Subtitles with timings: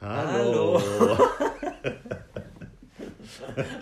[0.00, 0.76] Hallo.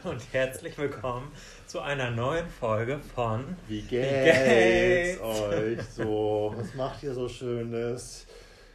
[0.04, 1.32] Und herzlich willkommen
[1.66, 6.52] zu einer neuen Folge von Wie geht's, euch so?
[6.58, 8.26] Was macht ihr so Schönes?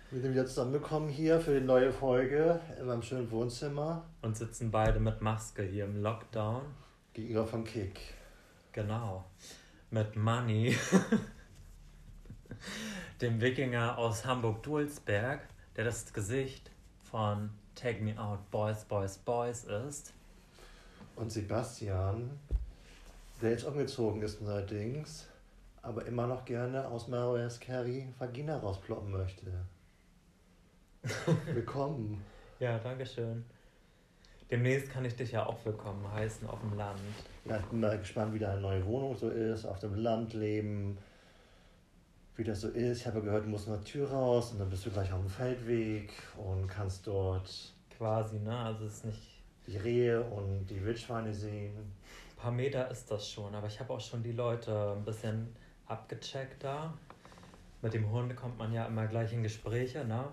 [0.09, 4.05] Wir sind wieder zusammengekommen hier für die neue Folge in meinem schönen Wohnzimmer.
[4.21, 6.63] Und sitzen beide mit Maske hier im Lockdown.
[7.13, 7.99] Gegenüber von Kick.
[8.71, 9.25] Genau.
[9.91, 10.75] Mit Money,
[13.21, 15.41] dem Wikinger aus Hamburg-Dulsberg,
[15.75, 16.71] der das Gesicht
[17.11, 20.13] von Take Me Out Boys, Boys, Boys ist.
[21.15, 22.29] Und Sebastian,
[23.41, 25.27] der jetzt umgezogen ist neuerdings,
[25.81, 29.51] aber immer noch gerne aus Mariah Carey Vagina rausploppen möchte.
[31.53, 32.23] Willkommen.
[32.59, 33.45] Ja, danke schön.
[34.49, 36.99] Demnächst kann ich dich ja auch willkommen heißen auf dem Land.
[37.45, 40.97] Ja, ich bin mal gespannt, wie deine neue Wohnung so ist, auf dem Land leben,
[42.37, 43.01] wie das so ist.
[43.01, 45.29] Ich habe gehört, du musst nach Tür raus und dann bist du gleich auf dem
[45.29, 48.55] Feldweg und kannst dort Quasi, ne?
[48.55, 49.21] Also es ist nicht.
[49.65, 51.75] die Rehe und die Wildschweine sehen.
[51.75, 55.55] Ein paar Meter ist das schon, aber ich habe auch schon die Leute ein bisschen
[55.87, 56.93] abgecheckt da.
[57.81, 60.25] Mit dem Hund kommt man ja immer gleich in Gespräche, ne?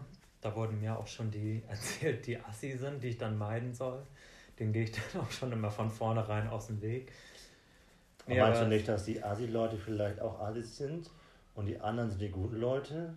[0.43, 4.03] Da wurden mir auch schon die erzählt, die Assi sind, die ich dann meiden soll.
[4.59, 7.13] Den gehe ich dann auch schon immer von vornherein aus dem Weg.
[8.27, 11.11] Ja, meinst du nicht, dass die Asi-Leute vielleicht auch Asis sind
[11.55, 13.15] und die anderen sind die guten Leute?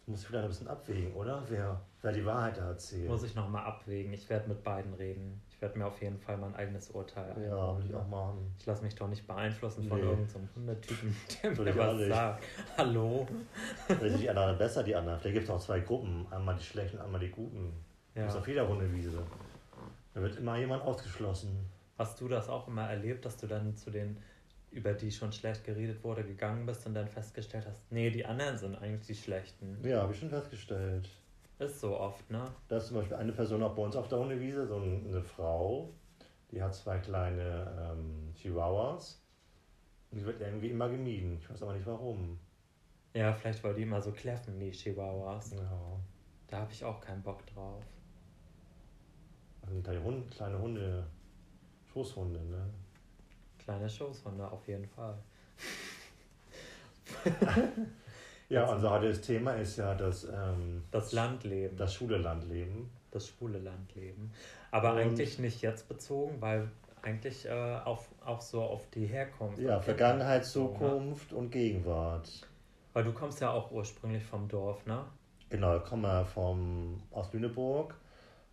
[0.00, 1.42] Das muss ich vielleicht ein bisschen abwägen, oder?
[1.48, 3.08] Wer, wer die Wahrheit da erzählt.
[3.08, 4.12] Muss ich nochmal abwägen.
[4.12, 5.40] Ich werde mit beiden reden.
[5.48, 8.52] Ich werde mir auf jeden Fall mein eigenes Urteil ja, einholen, will ich auch machen.
[8.58, 10.06] Ich lasse mich doch nicht beeinflussen von Nee.
[10.06, 12.44] irgendeinem Hundetypen, der Würde mir was sagt.
[12.76, 13.28] Hallo?
[13.86, 15.20] Vielleicht sind die anderen besser, die anderen.
[15.20, 16.26] Vielleicht gibt es auch zwei Gruppen.
[16.32, 17.72] Einmal die Schlechten, einmal die Guten.
[18.14, 18.40] Das ist Ja.
[18.40, 19.22] auf jeder Hundewiese.
[20.14, 21.64] Da wird immer jemand ausgeschlossen.
[21.96, 24.16] Hast du das auch immer erlebt, dass du dann zu den,
[24.72, 28.56] über die schon schlecht geredet wurde, gegangen bist und dann festgestellt hast, nee, die anderen
[28.56, 29.78] sind eigentlich die Schlechten?
[29.84, 31.08] Ja, habe ich schon festgestellt.
[31.58, 32.44] Ist so oft, ne?
[32.68, 35.92] Da ist zum Beispiel eine Person auch bei uns auf der Hundewiese, so eine Frau,
[36.50, 39.22] die hat zwei kleine ähm, Chihuahuas.
[40.10, 41.38] Und die wird irgendwie immer gemieden.
[41.40, 42.38] Ich weiß aber nicht warum.
[43.14, 45.52] Ja, vielleicht weil die immer so kläffen, die Chihuahuas.
[45.52, 46.00] Ja.
[46.48, 47.84] Da habe ich auch keinen Bock drauf.
[49.62, 51.06] Also kleine Hunde, kleine Hunde,
[51.92, 52.68] Schoßhunde, ne?
[53.64, 55.16] Kleine Schoßhunde auf jeden Fall.
[58.48, 62.90] Ja, unser heutiges Thema ist ja das, ähm, Das Landleben, das, das Schule-Landleben.
[63.18, 64.32] schwule Landleben.
[64.70, 66.68] Aber Und- eigentlich nicht jetzt bezogen, weil
[67.02, 67.50] eigentlich äh,
[67.84, 69.58] auf, auch so auf die Herkunft.
[69.58, 70.46] Ja, Vergangenheit, ne?
[70.48, 72.28] Zukunft und Gegenwart.
[72.92, 75.04] Weil du kommst ja auch ursprünglich vom Dorf, ne?
[75.48, 77.94] Genau, ich komme vom, aus Lüneburg,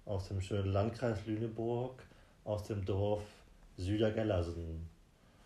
[0.05, 2.01] aus dem schönen Landkreis Lüneburg,
[2.45, 3.21] aus dem Dorf
[3.77, 4.87] Südergellersen.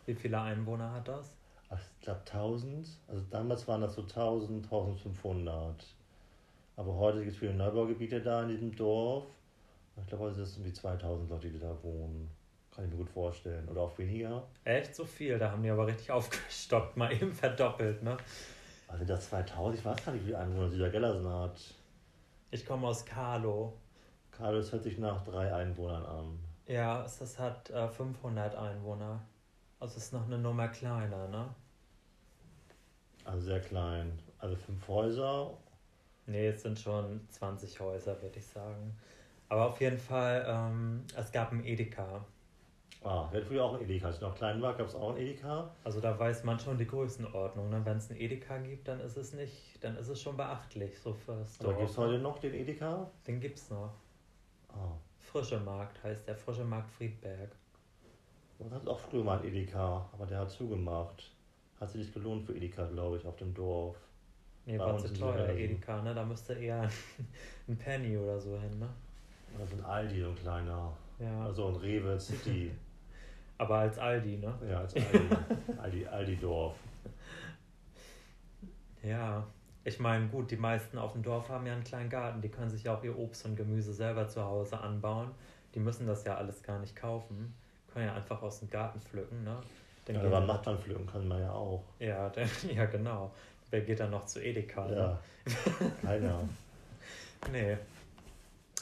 [0.06, 1.36] Wie viele Einwohner hat das?
[1.72, 5.86] Ich glaube 1000, also damals waren das so 1000, 1500.
[6.76, 9.26] Aber heute gibt es viele Neubaugebiete da in diesem Dorf.
[9.98, 12.30] Ich glaube, heute sind es um die 2000 Leute, die da wohnen.
[12.76, 13.68] Kann ich mir gut vorstellen.
[13.70, 14.44] Oder auch weniger.
[14.64, 18.18] Echt so viel, da haben die aber richtig aufgestockt, mal eben verdoppelt, ne?
[18.88, 21.60] Also das 2000, ich weiß gar nicht, wie viele Einwohner Südergellersen hat.
[22.52, 23.74] Ich komme aus Carlo.
[24.32, 26.40] Carlos hört sich nach drei Einwohnern an.
[26.68, 29.20] Ja, es das hat äh, 500 Einwohner.
[29.84, 31.46] Also es ist noch eine Nummer kleiner, ne?
[33.26, 34.18] Also sehr klein.
[34.40, 35.58] Also fünf Häuser.
[36.26, 38.96] Nee, es sind schon 20 Häuser, würde ich sagen.
[39.50, 42.24] Aber auf jeden Fall, ähm, es gab ein Edeka.
[43.04, 44.08] Ah, wir hatten früher auch ein Edeka.
[44.08, 45.70] Als ich noch klein war, gab es auch ein Edeka.
[45.84, 47.70] Also da weiß man schon die Größenordnung.
[47.70, 47.82] Ne?
[47.84, 51.14] Wenn es ein Edeka gibt, dann ist es nicht, dann ist es schon beachtlich, so
[51.14, 51.80] fürs Aber Dorf.
[51.80, 53.12] gibt es heute noch den Edeka?
[53.28, 53.92] Den gibt's noch.
[54.70, 57.52] Ah, Frische Markt heißt der Frische Markt Friedberg.
[58.60, 61.32] Und hat auch früher mal ein Edeka, aber der hat zugemacht.
[61.80, 63.98] Hat sich nicht gelohnt für Edeka, glaube ich, auf dem Dorf.
[64.66, 65.50] Nee, Bei war zu teuer.
[65.50, 66.14] Edeka, ne?
[66.14, 66.90] Da müsste eher
[67.68, 68.88] ein Penny oder so hin, ne?
[69.58, 70.94] Das ist ein Aldi, so ein kleiner.
[71.20, 71.46] Ja.
[71.46, 72.72] Also ein Rewe City.
[73.58, 74.54] Aber als Aldi, ne?
[74.68, 75.20] ja, als Aldi.
[75.78, 76.76] Aldi, Aldi-Dorf.
[79.04, 79.46] Ja.
[79.86, 82.42] Ich meine, gut, die meisten auf dem Dorf haben ja einen kleinen Garten.
[82.42, 85.32] Die können sich ja auch ihr Obst und Gemüse selber zu Hause anbauen.
[85.76, 87.54] Die müssen das ja alles gar nicht kaufen.
[87.94, 89.56] Können ja einfach aus dem Garten pflücken, ne?
[90.06, 91.84] Dann Ja, aber Nachbarn pflücken kann man ja auch.
[92.00, 93.32] ja, dann, ja, genau.
[93.70, 94.86] Wer geht dann noch zu Edeka?
[94.88, 94.96] Ne?
[94.96, 95.20] Ja,
[96.02, 96.40] keiner.
[97.52, 97.78] Nee.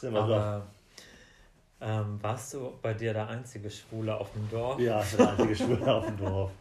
[0.03, 0.33] Immer so.
[0.35, 0.67] Aber
[1.81, 4.79] ähm, warst du bei dir der einzige Schwule auf dem Dorf?
[4.79, 6.51] Ja, ich bin der einzige Schwule auf dem Dorf.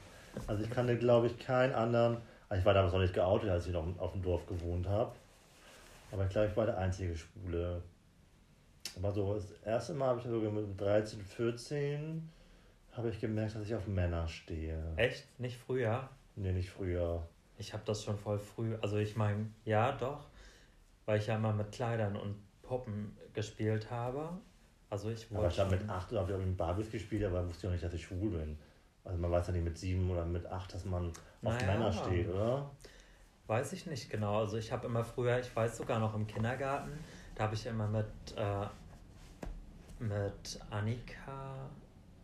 [0.46, 2.17] Also ich kannte, glaube ich, keinen anderen.
[2.49, 5.12] Also ich war damals noch nicht geoutet, als ich noch auf dem Dorf gewohnt habe.
[6.11, 7.82] Aber ich glaube, ich war der einzige Schwule.
[8.96, 12.31] Aber so das erste Mal habe ich sogar mit 13, 14
[13.00, 14.79] habe ich gemerkt, dass ich auf Männer stehe.
[14.97, 15.26] Echt?
[15.41, 16.08] Nicht früher?
[16.37, 17.26] Nee, nicht früher.
[17.56, 18.76] Ich habe das schon voll früh.
[18.82, 20.26] Also ich meine, ja, doch.
[21.06, 24.31] Weil ich ja immer mit Kleidern und Puppen gespielt habe.
[24.91, 25.44] Also ich wollte.
[25.44, 27.94] Aber ich habe mit acht habe ich mit Barbies gespielt, aber wusste ja nicht, dass
[27.94, 28.58] ich schwul bin.
[29.05, 31.93] Also man weiß ja nicht mit sieben oder mit acht, dass man auf naja, Männer
[31.93, 32.70] steht, oder?
[33.46, 34.41] Weiß ich nicht genau.
[34.41, 36.93] Also ich habe immer früher, ich weiß sogar noch im Kindergarten,
[37.35, 38.06] da habe ich immer mit,
[38.37, 38.67] äh,
[39.99, 41.70] mit Annika,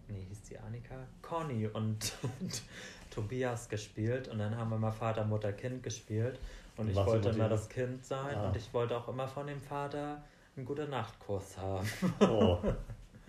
[0.08, 0.94] nee, hieß die Annika?
[1.22, 2.62] Conny und, und
[3.10, 6.38] Tobias gespielt und dann haben wir mal Vater, Mutter, Kind gespielt
[6.76, 8.48] und, und ich wollte immer das Kind sein ah.
[8.48, 10.22] und ich wollte auch immer von dem Vater
[10.56, 11.88] einen gute Nachtkurs haben.
[12.20, 12.58] Oh.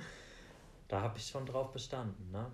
[0.88, 2.50] da habe ich schon drauf bestanden, ne?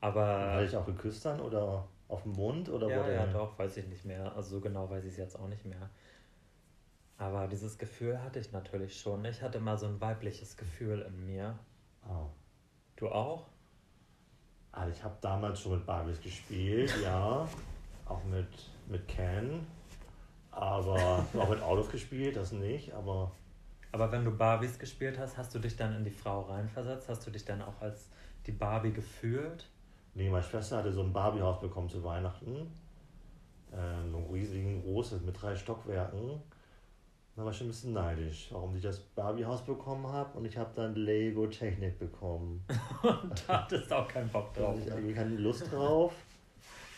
[0.00, 0.52] Aber.
[0.52, 2.68] Hatte ich auch geküsst dann oder auf dem Mund?
[2.68, 4.34] Oder ja, ja, doch, weiß ich nicht mehr.
[4.36, 5.90] Also so genau weiß ich es jetzt auch nicht mehr.
[7.16, 9.24] Aber dieses Gefühl hatte ich natürlich schon.
[9.24, 11.58] Ich hatte mal so ein weibliches Gefühl in mir.
[12.08, 12.26] Oh.
[12.98, 13.46] Du auch?
[14.72, 17.48] Also ich habe damals schon mit Barbies gespielt, ja.
[18.04, 18.48] Auch mit,
[18.88, 19.64] mit Ken.
[20.50, 23.30] Aber auch mit Autos gespielt, das nicht, aber.
[23.92, 27.08] Aber wenn du Barbies gespielt hast, hast du dich dann in die Frau reinversetzt?
[27.08, 28.10] Hast du dich dann auch als
[28.46, 29.64] die Barbie gefühlt?
[30.14, 32.70] Nee, meine Schwester hatte so ein Barbiehaus bekommen zu Weihnachten.
[33.70, 36.42] Äh, so ein riesigen, großes mit drei Stockwerken.
[37.38, 40.58] Da war ich schon ein bisschen neidisch, warum ich das Barbiehaus bekommen habe und ich
[40.58, 42.64] habe dann Lego Technik bekommen.
[43.02, 44.64] und da hattest du auch keinen Bock drauf.
[44.64, 46.14] Da hatte ich irgendwie keine Lust drauf.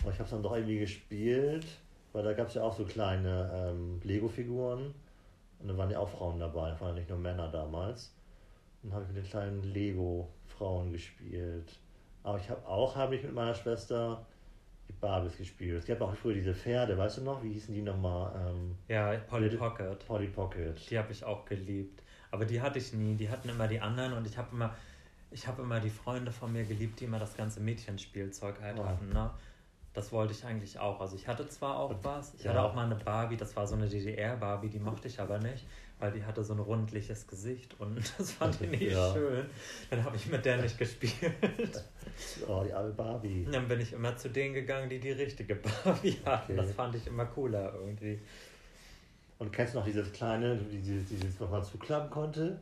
[0.00, 1.66] Aber ich habe es dann doch irgendwie gespielt,
[2.14, 4.94] weil da gab es ja auch so kleine ähm, Lego-Figuren.
[5.58, 8.14] Und da waren ja auch Frauen dabei, da waren ja nicht nur Männer damals.
[8.82, 11.78] Und dann habe ich mit den kleinen Lego-Frauen gespielt.
[12.22, 14.24] Aber ich habe auch habe ich mit meiner Schwester
[15.00, 15.78] Barbies gespielt.
[15.78, 17.42] Es gab auch früher diese Pferde, weißt du noch?
[17.42, 18.32] Wie hießen die nochmal?
[18.36, 20.06] Ähm, ja, Polly Pocket.
[20.06, 20.90] Polly Pocket.
[20.90, 22.02] Die habe ich auch geliebt.
[22.30, 23.14] Aber die hatte ich nie.
[23.14, 24.74] Die hatten immer die anderen und ich habe immer,
[25.30, 28.84] ich habe immer die Freunde von mir geliebt, die immer das ganze Mädchenspielzeug halt oh.
[28.84, 29.08] hatten.
[29.08, 29.30] Ne?
[29.92, 31.00] Das wollte ich eigentlich auch.
[31.00, 32.50] Also ich hatte zwar auch was, ich ja.
[32.50, 35.66] hatte auch mal eine Barbie, das war so eine DDR-Barbie, die mochte ich aber nicht,
[35.98, 39.12] weil die hatte so ein rundliches Gesicht und das fand ich nicht ja.
[39.12, 39.46] schön.
[39.90, 41.84] Dann habe ich mit der nicht gespielt.
[42.46, 43.48] Oh, die arme Barbie.
[43.50, 46.52] Dann bin ich immer zu denen gegangen, die die richtige Barbie hatten.
[46.52, 46.56] Okay.
[46.56, 48.20] Das fand ich immer cooler irgendwie.
[49.38, 52.60] Und kennst du noch dieses kleine, dieses, dieses was man zuklappen konnte?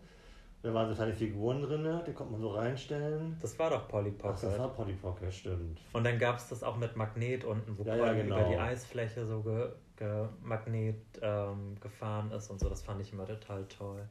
[0.60, 3.37] Da waren so kleine Figuren drin, die konnte man so reinstellen.
[3.40, 4.37] Das war doch Polly Pocket.
[4.38, 5.78] Ach, das war Polly Pocket, stimmt.
[5.93, 8.40] Und dann gab es das auch mit Magnet unten, wo ja, ja, genau.
[8.40, 12.69] über die Eisfläche so ge, ge Magnet ähm, gefahren ist und so.
[12.69, 14.02] Das fand ich immer total toll.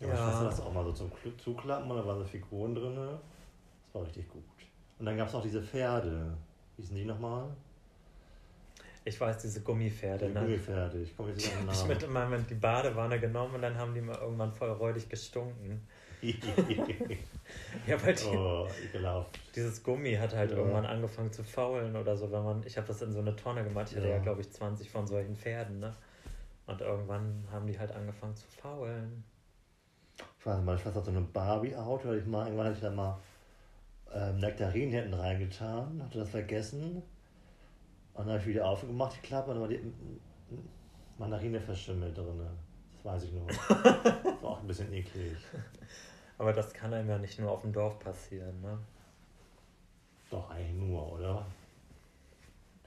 [0.00, 0.14] Ja, ja.
[0.14, 2.96] ich weiß das auch mal so zum Zuklappen und da waren so Figuren drin.
[2.96, 4.42] Das war richtig gut.
[4.98, 6.36] Und dann gab es auch diese Pferde.
[6.76, 7.48] Wie sind die nochmal?
[9.06, 10.28] Ich weiß, diese Gummipferde.
[10.28, 10.40] Die ne?
[10.40, 13.76] Gummipferde, ich komme jetzt nicht an Ich mit immer mit die Badewanne genommen und dann
[13.76, 15.86] haben die mal irgendwann voll räudig gestunken.
[17.86, 18.66] ja, weil die, oh,
[19.54, 20.56] dieses Gummi hat halt ja.
[20.56, 23.62] irgendwann angefangen zu faulen oder so, wenn man, ich habe das in so eine Tonne
[23.62, 25.94] gemacht, ich hatte ja, ja glaube ich 20 von solchen Pferden, ne?
[26.66, 29.22] Und irgendwann haben die halt angefangen zu faulen.
[30.38, 32.90] Ich weiß nicht, meine Schwester hat so eine Barbie-Auto, ich mal, irgendwann hatte ich da
[32.90, 33.18] mal
[34.14, 37.02] ähm, Nektarin hinten reingetan, hatte das vergessen
[38.14, 39.80] und dann habe ich wieder aufgemacht, die Klappe, und dann war die
[41.18, 42.40] Mandarine verschimmelt drin.
[42.92, 43.46] Das weiß ich nur.
[43.46, 45.36] das war auch ein bisschen eklig.
[46.38, 48.78] Aber das kann einem ja nicht nur auf dem Dorf passieren, ne?
[50.30, 51.46] Doch, eigentlich nur, oder?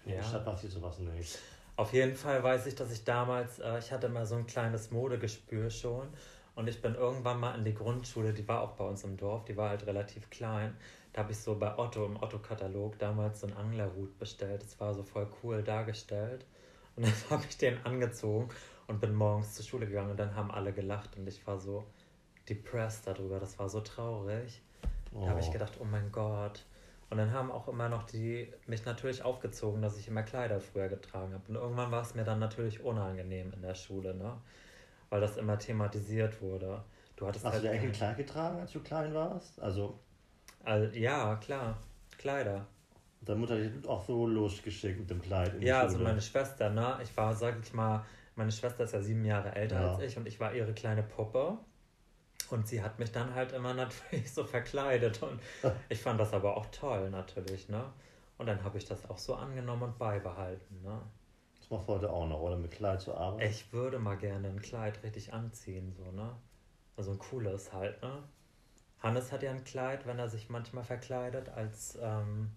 [0.06, 1.38] In der Stadt passiert sowas nicht.
[1.75, 4.91] Auf jeden Fall weiß ich, dass ich damals, äh, ich hatte mal so ein kleines
[4.91, 6.07] Modegespür schon
[6.56, 9.45] und ich bin irgendwann mal in die Grundschule, die war auch bei uns im Dorf,
[9.45, 10.75] die war halt relativ klein.
[11.18, 14.62] Da habe ich so bei Otto im Otto-Katalog damals so einen Anglerhut bestellt.
[14.62, 16.45] Das war so voll cool dargestellt.
[16.95, 18.50] Und dann habe ich den angezogen
[18.86, 21.88] und bin morgens zur Schule gegangen und dann haben alle gelacht und ich war so
[22.47, 23.40] depressed darüber.
[23.40, 24.62] Das war so traurig.
[25.12, 25.21] Oh.
[25.21, 26.64] Da habe ich gedacht, oh mein Gott.
[27.09, 30.88] Und dann haben auch immer noch die mich natürlich aufgezogen, dass ich immer Kleider früher
[30.88, 31.44] getragen habe.
[31.47, 34.38] Und irgendwann war es mir dann natürlich unangenehm in der Schule, ne?
[35.09, 36.83] Weil das immer thematisiert wurde.
[37.16, 39.59] Du hattest Hast halt du eigentlich ein Kleid getragen, als du klein warst?
[39.59, 39.97] Also
[40.68, 41.78] also, ja, klar.
[42.18, 42.68] Kleider.
[43.21, 45.56] Deine Mutter hat dich auch so losgeschickt mit dem Kleid.
[45.56, 47.00] In ja, also meine Schwester, ne?
[47.02, 48.06] Ich war, sag ich mal,
[48.36, 49.94] meine Schwester ist ja sieben Jahre älter ja.
[49.94, 51.57] als ich und ich war ihre kleine Puppe.
[52.50, 55.24] Und sie hat mich dann halt immer natürlich so verkleidet.
[55.24, 55.40] Und
[55.90, 57.86] ich fand das aber auch toll, natürlich, ne?
[58.38, 61.02] Und dann habe ich das auch so angenommen und beibehalten, ne?
[61.59, 63.50] Das machst du heute auch noch, oder mit Kleid zu arbeiten?
[63.50, 66.36] Ich würde mal gerne ein Kleid richtig anziehen, so, ne?
[66.97, 68.24] Also ein cooles halt, ne?
[69.01, 71.97] Hannes hat ja ein Kleid, wenn er sich manchmal verkleidet als.
[72.01, 72.51] Ähm,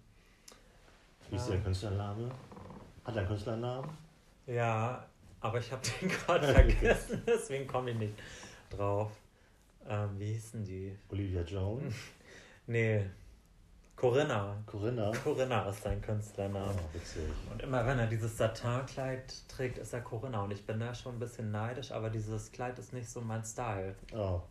[1.29, 2.31] Wie ist der Künstlername?
[3.05, 3.89] Hat er einen Künstlernamen?
[4.47, 5.05] Ja,
[5.39, 8.13] aber ich habe den gerade vergessen, deswegen komme ich nicht
[8.69, 9.11] drauf.
[9.87, 10.95] Ähm, wie hießen die?
[11.09, 11.95] Olivia Jones?
[12.67, 13.05] nee,
[14.01, 14.57] Corinna.
[14.65, 15.11] Corinna?
[15.23, 16.73] Corinna ist sein Künstlername.
[16.75, 17.21] Oh, witzig.
[17.51, 20.43] Und immer wenn er dieses Satinkleid trägt, ist er Corinna.
[20.43, 23.43] Und ich bin da schon ein bisschen neidisch, aber dieses Kleid ist nicht so mein
[23.43, 23.95] Style.
[24.15, 24.41] Oh.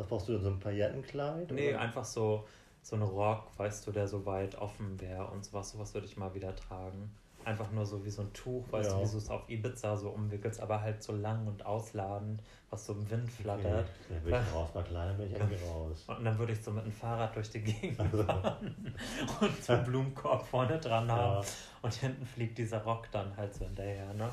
[0.00, 1.50] Was brauchst du denn, so ein Paillettenkleid?
[1.50, 1.80] Nee, oder?
[1.80, 2.46] einfach so,
[2.82, 5.72] so ein Rock, weißt du, der so weit offen wäre und sowas.
[5.72, 7.14] Sowas würde ich mal wieder tragen.
[7.44, 8.96] Einfach nur so wie so ein Tuch, weißt Ja.
[8.98, 12.86] du, wie du es auf Ibiza so umwickelst, aber halt so lang und ausladend, was
[12.86, 13.86] so im Wind Okay, flattert.
[14.08, 14.70] dann bin ich raus.
[14.72, 16.04] Bei Kleidern bin ich irgendwie raus.
[16.06, 18.24] Und dann würde ich so mit dem Fahrrad durch die Gegend Also.
[18.24, 18.94] fahren
[19.42, 21.42] und so einen Blumenkorb vorne dran haben.
[21.44, 21.50] Ja,
[21.82, 24.30] Und hinten fliegt dieser Rock dann halt so hinterher, ne?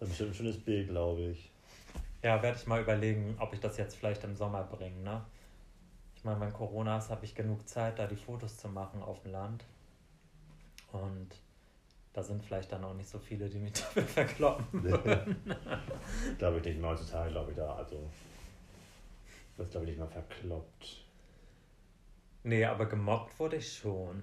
[0.00, 1.51] das ist bestimmt ein schönes Bild, glaube ich.
[2.22, 5.24] Ja, werde ich mal überlegen, ob ich das jetzt vielleicht im Sommer bringe, ne?
[6.14, 9.20] Ich meine, wenn Corona ist, habe ich genug Zeit, da die Fotos zu machen auf
[9.22, 9.64] dem Land.
[10.92, 11.28] Und
[12.12, 14.82] da sind vielleicht dann auch nicht so viele, die mich dafür verkloppen.
[16.38, 17.74] glaube ich nicht mehr heutzutage, glaube ich da.
[17.74, 18.08] Also,
[19.56, 21.04] das glaube ich nicht mal verkloppt.
[22.44, 24.22] Nee, aber gemobbt wurde ich schon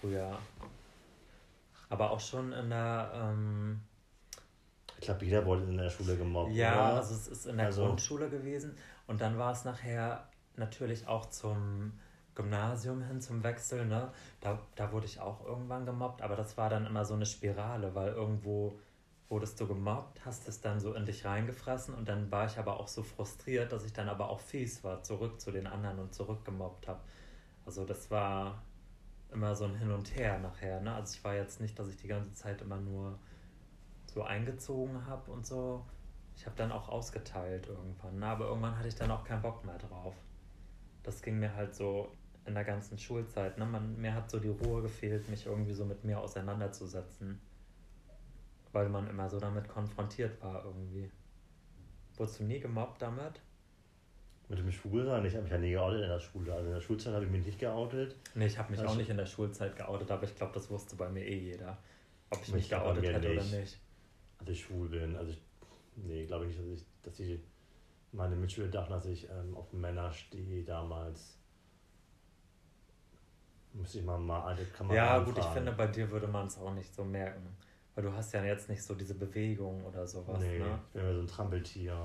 [0.00, 0.38] früher.
[1.88, 3.82] Aber auch schon in der, ähm,
[4.98, 6.52] Ich glaube, jeder wurde in der Schule gemobbt.
[6.52, 6.96] ja, oder?
[7.00, 8.76] also es ist in der Also- Grundschule gewesen
[9.06, 11.92] und dann war es nachher natürlich auch zum
[12.34, 14.10] Gymnasium hin, zum Wechsel, ne?
[14.40, 17.94] Da, da wurde ich auch irgendwann gemobbt, aber das war dann immer so eine Spirale,
[17.94, 18.78] weil irgendwo
[19.28, 22.78] wurdest du gemobbt, hast es dann so in dich reingefressen und dann war ich aber
[22.78, 26.14] auch so frustriert, dass ich dann aber auch fies war, zurück zu den anderen und
[26.14, 27.00] zurückgemobbt habe.
[27.64, 28.62] Also das war
[29.32, 30.94] immer so ein Hin und Her nachher, ne?
[30.94, 33.18] Also ich war jetzt nicht, dass ich die ganze Zeit immer nur
[34.16, 35.84] so eingezogen habe und so.
[36.34, 38.26] Ich habe dann auch ausgeteilt irgendwann, ne?
[38.26, 40.14] aber irgendwann hatte ich dann auch keinen Bock mehr drauf.
[41.02, 42.10] Das ging mir halt so
[42.46, 43.58] in der ganzen Schulzeit.
[43.58, 43.66] Ne?
[43.66, 47.38] Man, mir hat so die Ruhe gefehlt, mich irgendwie so mit mir auseinanderzusetzen.
[48.72, 51.10] Weil man immer so damit konfrontiert war irgendwie.
[52.16, 53.40] Wurdest du nie gemobbt damit?
[54.48, 56.54] Mit dem Schwulsein, ich habe mich ja nie geoutet in der Schule.
[56.54, 58.16] Also in der Schulzeit habe ich mich nicht geoutet.
[58.34, 60.70] Nee, ich habe mich Also- auch nicht in der Schulzeit geoutet, aber ich glaube, das
[60.70, 61.76] wusste bei mir eh jeder.
[62.30, 63.50] Ob ich Ich mich bei geoutet hätte nicht.
[63.50, 63.80] oder nicht.
[64.38, 65.16] Dass ich schwul bin.
[65.16, 65.40] Also ich,
[65.96, 67.40] nee, glaube ich nicht, dass ich, dass die
[68.12, 71.36] meine Mitschüler dachten, dass ich ähm, auf Männer stehe damals.
[73.72, 76.56] Müsste ich mal mal alte Kameraden Ja, gut, ich finde, bei dir würde man es
[76.58, 77.54] auch nicht so merken.
[77.94, 80.78] Weil du hast ja jetzt nicht so diese Bewegung oder sowas, Nee, ne?
[80.86, 81.96] ich bin ja so ein Trampeltier.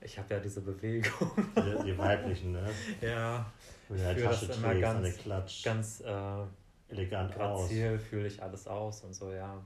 [0.00, 1.30] Ich habe ja diese Bewegung.
[1.56, 2.68] Die, die weiblichen, ne?
[3.00, 3.46] ja,
[3.88, 6.42] du eine führe das immer ganz- Klatsch, ganz äh,
[6.88, 7.68] elegant aus.
[7.68, 9.64] grazil fühle ich alles aus und so, ja.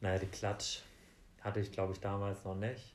[0.00, 0.80] Naja, die Klatsch
[1.46, 2.94] hatte ich, glaube ich, damals noch nicht.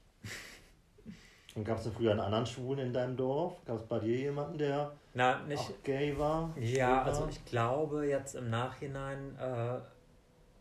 [1.55, 3.55] Und gab es denn früher einen anderen Schwulen in deinem Dorf?
[3.65, 5.59] Gab es bei dir jemanden, der Na, nicht.
[5.59, 6.53] auch gay war?
[6.57, 7.29] Ja, also war?
[7.29, 9.79] ich glaube jetzt im Nachhinein, äh,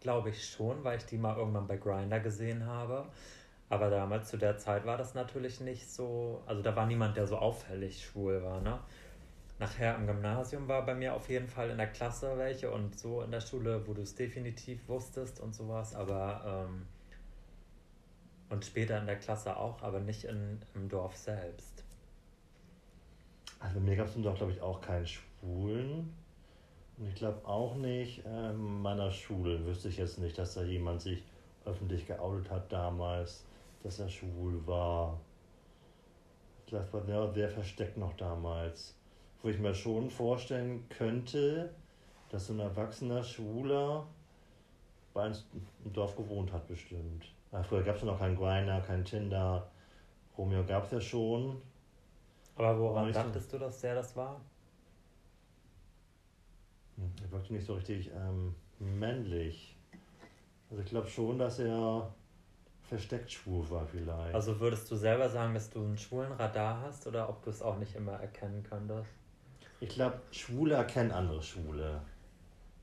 [0.00, 3.06] glaube ich schon, weil ich die mal irgendwann bei Grinder gesehen habe.
[3.68, 7.28] Aber damals zu der Zeit war das natürlich nicht so, also da war niemand, der
[7.28, 8.80] so auffällig schwul war, ne?
[9.60, 13.22] Nachher im Gymnasium war bei mir auf jeden Fall in der Klasse welche und so
[13.22, 16.86] in der Schule, wo du es definitiv wusstest und sowas, aber ähm,
[18.50, 21.84] und später in der Klasse auch, aber nicht in, im Dorf selbst.
[23.60, 26.12] Also bei mir gab es doch, glaube ich, auch keinen Schwulen.
[26.98, 31.00] Und ich glaube auch nicht, in meiner Schule wüsste ich jetzt nicht, dass da jemand
[31.00, 31.22] sich
[31.64, 33.44] öffentlich geoutet hat damals,
[33.82, 35.18] dass er schwul war.
[36.60, 38.94] Ich glaube, das war sehr, sehr versteckt noch damals.
[39.42, 41.70] Wo ich mir schon vorstellen könnte,
[42.28, 44.06] dass so ein erwachsener Schwuler
[45.14, 45.46] bei uns
[45.84, 47.26] im Dorf gewohnt hat, bestimmt.
[47.52, 49.68] Ja, früher gab es noch keinen Grindr, keinen Tinder.
[50.38, 51.60] Romeo gab es ja schon.
[52.56, 53.22] Aber woran Nicht so.
[53.22, 54.40] dachtest du, dass der das war?
[56.96, 59.76] Hm, Er wirkte nicht so richtig ähm, männlich.
[60.70, 62.12] Also ich glaube schon, dass er
[62.82, 64.34] versteckt schwul war vielleicht.
[64.34, 67.62] Also würdest du selber sagen, dass du einen schwulen Radar hast oder ob du es
[67.62, 69.08] auch nicht immer erkennen könntest?
[69.82, 72.02] ich glaube, Schwule erkennen andere Schwule.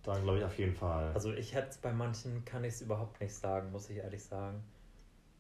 [0.08, 1.12] Da glaube ich auf jeden Fall.
[1.14, 4.24] Also ich hätte es bei manchen, kann ich es überhaupt nicht sagen, muss ich ehrlich
[4.24, 4.64] sagen.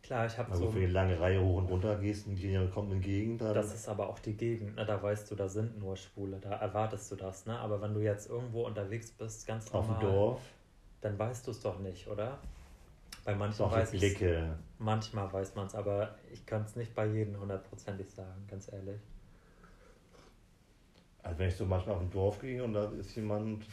[0.03, 2.35] Klar, ich habe also so, wenn du die lange Reihe hoch und runter gehst und
[2.35, 4.85] die kommt entgegen, dann das ist aber auch die Gegend, ne?
[4.85, 7.57] da weißt du, da sind nur Schwule, da erwartest du das, ne?
[7.57, 10.41] Aber wenn du jetzt irgendwo unterwegs bist, ganz auf normal, dem Dorf,
[10.99, 12.37] dann weißt du es doch nicht, oder?
[13.23, 14.57] Bei manchen doch weiß Blicke.
[14.79, 18.99] manchmal weiß man es, aber ich kann es nicht bei jedem hundertprozentig sagen, ganz ehrlich.
[21.27, 23.65] Also wenn ich so manchmal auf dem Dorf gehe und da ist jemand,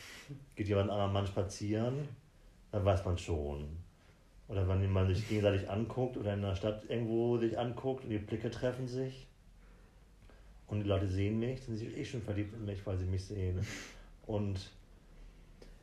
[0.57, 2.09] geht jemand anderer Mann spazieren,
[2.73, 3.77] dann weiß man schon.
[4.49, 8.19] Oder wenn man sich gegenseitig anguckt oder in der Stadt irgendwo sich anguckt und die
[8.19, 9.27] Blicke treffen sich
[10.67, 13.07] und die Leute sehen mich, dann sind sie eh schon verliebt in mich, weil sie
[13.07, 13.65] mich sehen.
[14.27, 14.71] Und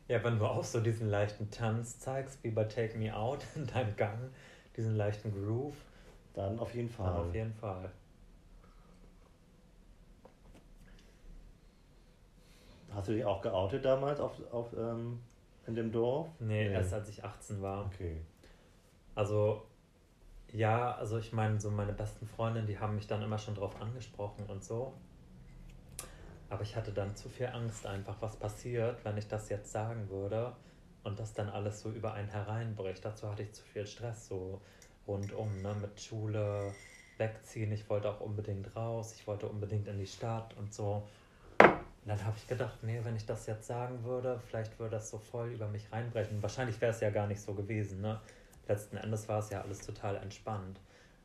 [0.08, 3.66] Ja, wenn du auch so diesen leichten Tanz zeigst, wie bei Take Me Out in
[3.68, 4.30] deinem Gang,
[4.76, 5.76] diesen leichten Groove,
[6.34, 7.16] dann auf jeden dann Fall.
[7.16, 7.92] auf jeden Fall.
[12.94, 15.20] Hast du dich auch geoutet damals auf, auf, ähm,
[15.68, 16.28] in dem Dorf?
[16.40, 17.86] Nee, nee, erst als ich 18 war.
[17.86, 18.22] Okay.
[19.16, 19.64] Also,
[20.52, 23.80] ja, also ich meine, so meine besten Freundinnen, die haben mich dann immer schon drauf
[23.82, 24.94] angesprochen und so.
[26.50, 30.10] Aber ich hatte dann zu viel Angst einfach, was passiert, wenn ich das jetzt sagen
[30.10, 30.54] würde
[31.04, 33.06] und das dann alles so über einen hereinbricht.
[33.06, 34.60] Dazu hatte ich zu viel Stress so
[35.08, 36.74] rundum, ne, mit Schule,
[37.18, 37.72] wegziehen.
[37.72, 41.08] Ich wollte auch unbedingt raus, ich wollte unbedingt in die Stadt und so.
[42.04, 45.10] Und dann habe ich gedacht, nee, wenn ich das jetzt sagen würde, vielleicht würde das
[45.10, 46.42] so voll über mich reinbrechen.
[46.42, 48.20] Wahrscheinlich wäre es ja gar nicht so gewesen, ne?
[48.68, 50.80] Letzten Endes war es ja alles total entspannt.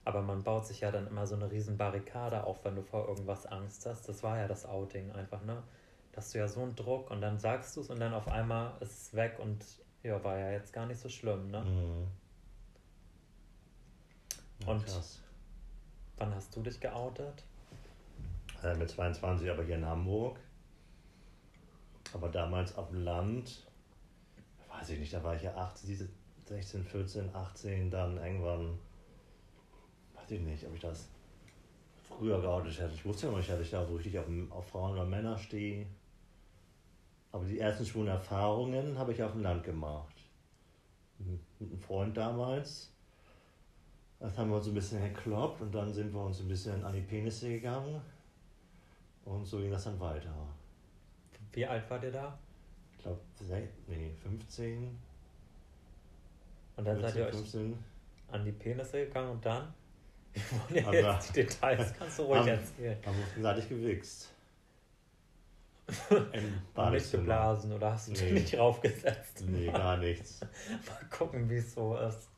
[0.05, 3.09] Aber man baut sich ja dann immer so eine riesen Barrikade auf, wenn du vor
[3.09, 4.09] irgendwas Angst hast.
[4.09, 5.63] Das war ja das Outing einfach, ne?
[6.13, 8.29] Da hast du ja so einen Druck und dann sagst du es und dann auf
[8.29, 9.65] einmal ist es weg und
[10.03, 11.63] ja, war ja jetzt gar nicht so schlimm, ne?
[11.63, 12.07] Mhm.
[14.61, 15.23] Ja, und krass.
[16.19, 17.45] wann hast du dich geoutet?
[18.63, 20.39] Äh, mit 22, aber hier in Hamburg.
[22.17, 23.67] Aber damals auf dem Land,
[24.71, 26.09] weiß ich nicht, da war ich ja 18,
[26.47, 28.79] 16, 14, 18, dann irgendwann
[30.15, 31.11] weiß ich nicht, ob ich das
[32.09, 32.95] früher geoutet hätte.
[32.95, 35.37] Ich wusste ja noch nicht, dass ich da so richtig auf, auf Frauen oder Männer
[35.37, 35.87] stehe.
[37.33, 40.17] Aber die ersten schwulen Erfahrungen habe ich auf dem Land gemacht.
[41.19, 42.95] Mit einem Freund damals.
[44.21, 46.95] Das haben wir uns ein bisschen gekloppt und dann sind wir uns ein bisschen an
[46.95, 48.01] die Penisse gegangen.
[49.27, 50.35] Und so ging das dann weiter.
[51.57, 52.39] Wie alt war der da?
[52.93, 53.19] Ich glaube,
[53.87, 54.99] nee, 15.
[56.77, 57.85] Und dann 14, seid ihr euch 15.
[58.31, 59.73] an die Penisse gegangen und dann?
[60.69, 62.99] Wir wollen ja jetzt die Details, kannst du ruhig haben, erzählen.
[63.07, 64.33] Haben wir gegenseitig gewichst.
[66.91, 68.19] nicht geblasen oder hast du nee.
[68.19, 69.45] dich nicht raufgesetzt?
[69.47, 70.41] Nee, gar nichts.
[70.41, 72.29] Mal gucken, wie es so ist.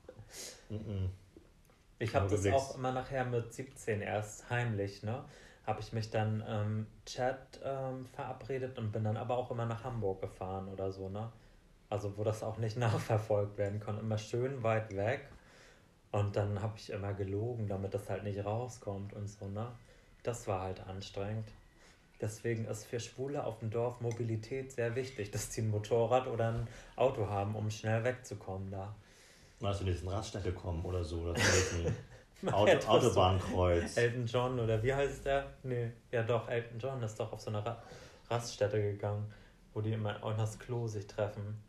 [0.69, 1.09] Mm -mm.
[1.99, 5.25] Ich habe das auch immer nachher mit 17 erst heimlich, ne?
[5.69, 9.85] Habe ich mich dann ähm, Chat ähm, verabredet und bin dann aber auch immer nach
[9.85, 11.31] Hamburg gefahren oder so, ne?
[11.91, 14.01] Also wo das auch nicht nachverfolgt werden konnte.
[14.01, 15.29] Immer schön weit weg.
[16.11, 19.71] Und dann habe ich immer gelogen, damit das halt nicht rauskommt und so, ne?
[20.23, 21.51] Das war halt anstrengend.
[22.19, 26.49] Deswegen ist für Schwule auf dem Dorf Mobilität sehr wichtig, dass sie ein Motorrad oder
[26.49, 28.95] ein Auto haben, um schnell wegzukommen da.
[29.61, 31.35] Dass du nicht in Raststätte kommen oder so, ein
[32.47, 33.97] Auto, Autobahnkreuz.
[33.97, 35.47] Elton John oder wie heißt der?
[35.63, 37.83] Nee, ja doch, Elton John ist doch auf so eine Ra
[38.31, 39.33] Raststätte gegangen,
[39.73, 41.63] wo die immer auch das Klo sich treffen.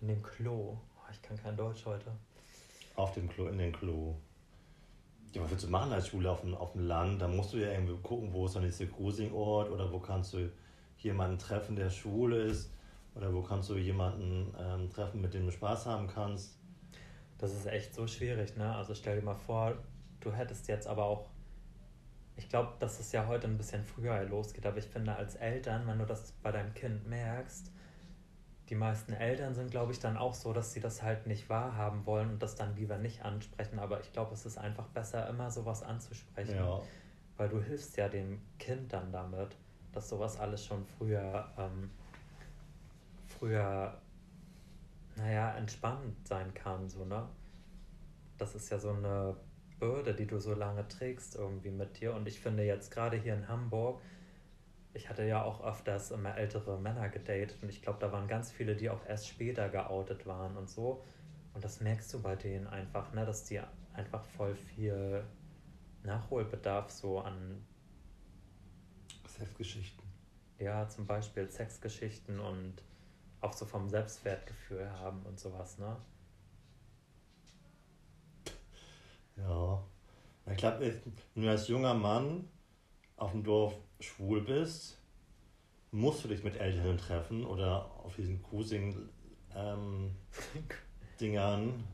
[0.00, 0.78] In dem Klo.
[0.96, 2.12] Oh, ich kann kein Deutsch heute.
[2.94, 4.14] Auf dem Klo, in dem Klo.
[5.32, 7.20] Ja, was willst du machen als Schule auf dem, auf dem Land?
[7.20, 10.48] Da musst du ja irgendwie gucken, wo ist der nächste Cruising-Ort oder wo kannst du
[10.98, 12.70] jemanden treffen, der Schwule ist
[13.16, 16.56] oder wo kannst du jemanden ähm, treffen, mit dem du Spaß haben kannst.
[17.44, 18.74] Das ist echt so schwierig, ne?
[18.74, 19.74] Also stell dir mal vor,
[20.20, 21.28] du hättest jetzt aber auch,
[22.36, 25.86] ich glaube, dass es ja heute ein bisschen früher losgeht, aber ich finde als Eltern,
[25.86, 27.70] wenn du das bei deinem Kind merkst,
[28.70, 32.06] die meisten Eltern sind, glaube ich, dann auch so, dass sie das halt nicht wahrhaben
[32.06, 33.78] wollen und das dann lieber nicht ansprechen.
[33.78, 36.56] Aber ich glaube, es ist einfach besser, immer sowas anzusprechen.
[36.56, 36.80] Ja.
[37.36, 39.54] Weil du hilfst ja dem Kind dann damit,
[39.92, 41.90] dass sowas alles schon früher, ähm,
[43.26, 44.00] früher,
[45.16, 47.28] naja, entspannt sein kann, so, ne?
[48.38, 49.36] Das ist ja so eine
[49.78, 52.14] Bürde, die du so lange trägst irgendwie mit dir.
[52.14, 54.00] Und ich finde jetzt gerade hier in Hamburg,
[54.92, 58.52] ich hatte ja auch öfters immer ältere Männer gedatet und ich glaube, da waren ganz
[58.52, 61.04] viele, die auch erst später geoutet waren und so.
[61.52, 63.60] Und das merkst du bei denen einfach, ne, dass die
[63.92, 65.24] einfach voll viel
[66.04, 67.64] Nachholbedarf so an
[69.28, 70.04] Sexgeschichten.
[70.58, 72.74] Ja, zum Beispiel Sexgeschichten und
[73.44, 75.96] auch so vom Selbstwertgefühl haben und sowas, ne?
[79.36, 79.84] Ja.
[80.50, 81.00] Ich glaube,
[81.34, 82.48] nur als junger Mann
[83.16, 84.98] auf dem Dorf schwul bist,
[85.90, 90.14] musst du dich mit Älteren treffen oder auf diesen Cruising-Dingern.
[91.62, 91.84] Ähm,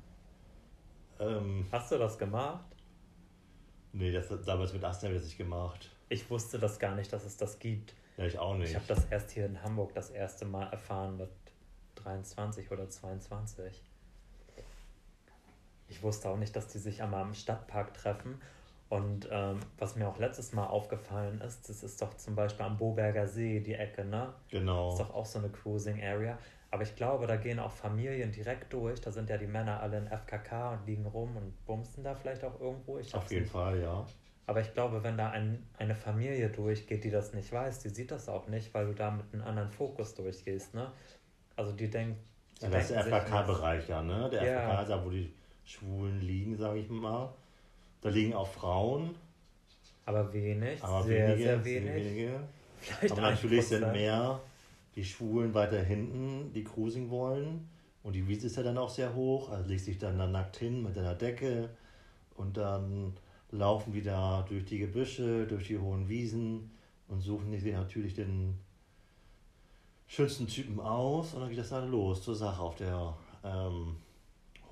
[1.21, 2.65] ähm, Hast du das gemacht?
[3.93, 5.91] Nee, das damals mit Aston habe ich das nicht gemacht.
[6.09, 7.95] Ich wusste das gar nicht, dass es das gibt.
[8.17, 8.71] Ja, ich auch nicht.
[8.71, 11.19] Ich habe das erst hier in Hamburg das erste Mal erfahren
[12.03, 13.83] 23 oder 22.
[15.89, 18.41] Ich wusste auch nicht, dass die sich einmal im Stadtpark treffen
[18.91, 22.77] und ähm, was mir auch letztes Mal aufgefallen ist, das ist doch zum Beispiel am
[22.77, 24.35] Boberger See die Ecke, ne?
[24.51, 24.91] Genau.
[24.91, 26.37] Das ist doch auch so eine Cruising Area.
[26.73, 29.01] Aber ich glaube, da gehen auch Familien direkt durch.
[29.01, 32.43] Da sind ja die Männer alle in FKK und liegen rum und bumsen da vielleicht
[32.43, 32.99] auch irgendwo.
[32.99, 33.53] Ich Auf jeden nicht.
[33.53, 34.05] Fall, ja.
[34.47, 38.11] Aber ich glaube, wenn da ein, eine Familie durchgeht, die das nicht weiß, die sieht
[38.11, 40.91] das auch nicht, weil du da mit einem anderen Fokus durchgehst, ne?
[41.61, 42.17] Also die denkt.
[42.59, 44.31] Die ja, das ist der FKK-Bereich, ja, ne?
[44.33, 44.61] Der ja.
[44.61, 45.31] FKK ist ja, wo die
[45.65, 47.35] Schwulen liegen, sage ich mal.
[48.01, 49.15] Da liegen auch Frauen.
[50.07, 51.95] Aber wenig, aber sehr, wenige, sehr wenig.
[51.95, 52.41] Wenige.
[52.81, 54.41] Vielleicht aber natürlich sind mehr
[54.97, 57.69] die Schwulen weiter hinten, die Cruising wollen.
[58.03, 60.57] Und die Wiese ist ja dann auch sehr hoch, also legt sich dann da nackt
[60.57, 61.69] hin mit einer Decke
[62.37, 63.13] und dann
[63.51, 66.71] laufen wir da durch die Gebüsche, durch die hohen Wiesen
[67.09, 68.59] und suchen sich natürlich den
[70.11, 73.97] schönsten Typen aus und dann geht das dann los zur Sache auf der ähm,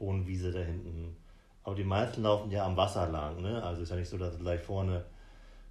[0.00, 1.16] hohen Wiese da hinten.
[1.62, 3.62] Aber die meisten laufen ja am Wasser lang, ne?
[3.62, 5.04] Also ist ja nicht so, dass es gleich vorne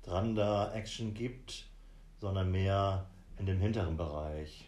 [0.03, 1.65] dran da Action gibt,
[2.17, 4.65] sondern mehr in dem hinteren Bereich.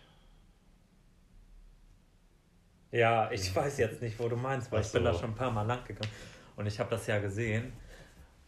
[2.92, 5.36] Ja, ich weiß jetzt nicht, wo du meinst, weil Ach ich bin da schon ein
[5.36, 6.12] paar Mal lang gegangen
[6.58, 7.72] und ich habe das ja gesehen.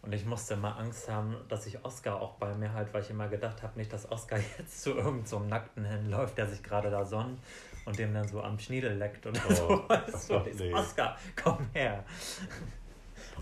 [0.03, 3.11] Und ich musste immer Angst haben, dass ich Oscar auch bei mir halt, weil ich
[3.11, 6.89] immer gedacht habe, nicht, dass Oscar jetzt zu irgendeinem so Nackten hinläuft, der sich gerade
[6.89, 7.39] da sonnt
[7.85, 9.83] und dem dann so am Schniedel leckt oder oh, so.
[9.87, 10.39] Weißt du?
[10.57, 10.73] nee.
[10.73, 12.03] Oscar, komm her.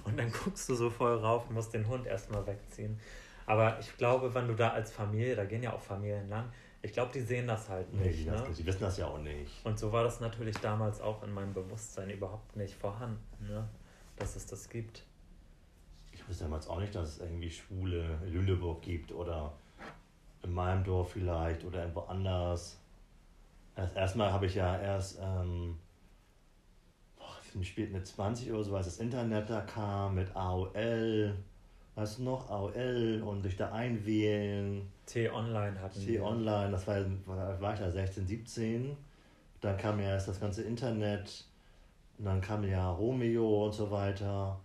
[0.03, 2.99] Und dann guckst du so voll rauf und musst den Hund erstmal wegziehen.
[3.45, 6.93] Aber ich glaube, wenn du da als Familie, da gehen ja auch Familien lang, ich
[6.93, 8.25] glaube, die sehen das halt nicht.
[8.25, 8.43] Nee, ne?
[8.57, 9.65] die wissen das ja auch nicht.
[9.65, 13.67] Und so war das natürlich damals auch in meinem Bewusstsein überhaupt nicht vorhanden, ne?
[14.17, 15.03] dass es das gibt.
[16.29, 19.51] Ich wusste damals auch nicht, dass es irgendwie Schwule in Lüneburg gibt oder
[20.43, 22.77] in meinem Dorf vielleicht oder irgendwo anders.
[23.75, 25.79] Erst, erstmal habe ich ja erst ähm,
[27.63, 31.33] spät mit 20 oder so, als das Internet da kam mit AOL,
[31.95, 34.87] weißt du noch, AOL und sich da einwählen.
[35.07, 38.95] T-Online hatten T-Online, das war, war, war ich da 16, 17.
[39.61, 41.45] Dann kam ja erst das ganze Internet
[42.19, 44.59] und dann kam ja Romeo und so weiter.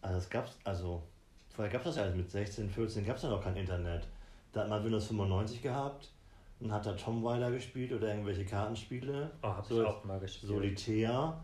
[0.00, 1.02] Also es gab's, also
[1.48, 4.06] vorher gab es das ja alles mit 16, 14 gab es ja noch kein Internet.
[4.52, 6.10] Da hat man Windows 95 gehabt
[6.60, 9.30] und hat da Tom Weiler gespielt oder irgendwelche Kartenspiele.
[9.42, 10.52] Oh, hab so, ich auch mal gespielt.
[10.52, 11.40] Solitär.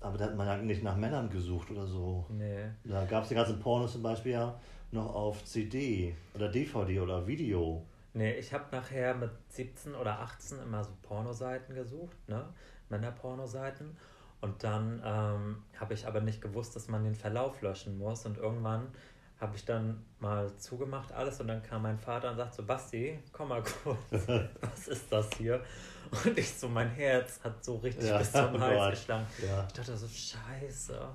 [0.00, 2.26] Aber da hat man ja nicht nach Männern gesucht oder so.
[2.28, 2.68] Nee.
[2.84, 4.54] Da gab es die ganzen Pornos zum Beispiel ja
[4.90, 7.84] noch auf CD oder DVD oder Video.
[8.12, 12.44] Nee, ich habe nachher mit 17 oder 18 immer so Pornoseiten gesucht, ne?
[12.88, 13.96] Männerpornoseiten.
[14.44, 18.26] Und dann ähm, habe ich aber nicht gewusst, dass man den Verlauf löschen muss.
[18.26, 18.92] Und irgendwann
[19.40, 23.18] habe ich dann mal zugemacht alles und dann kam mein Vater und sagt so, Basti,
[23.32, 23.98] komm mal kurz,
[24.60, 25.64] was ist das hier?
[26.10, 29.26] Und ich so, mein Herz hat so richtig ja, bis zum Hals geschlagen.
[29.42, 29.64] Ja.
[29.66, 31.08] Ich dachte so, scheiße,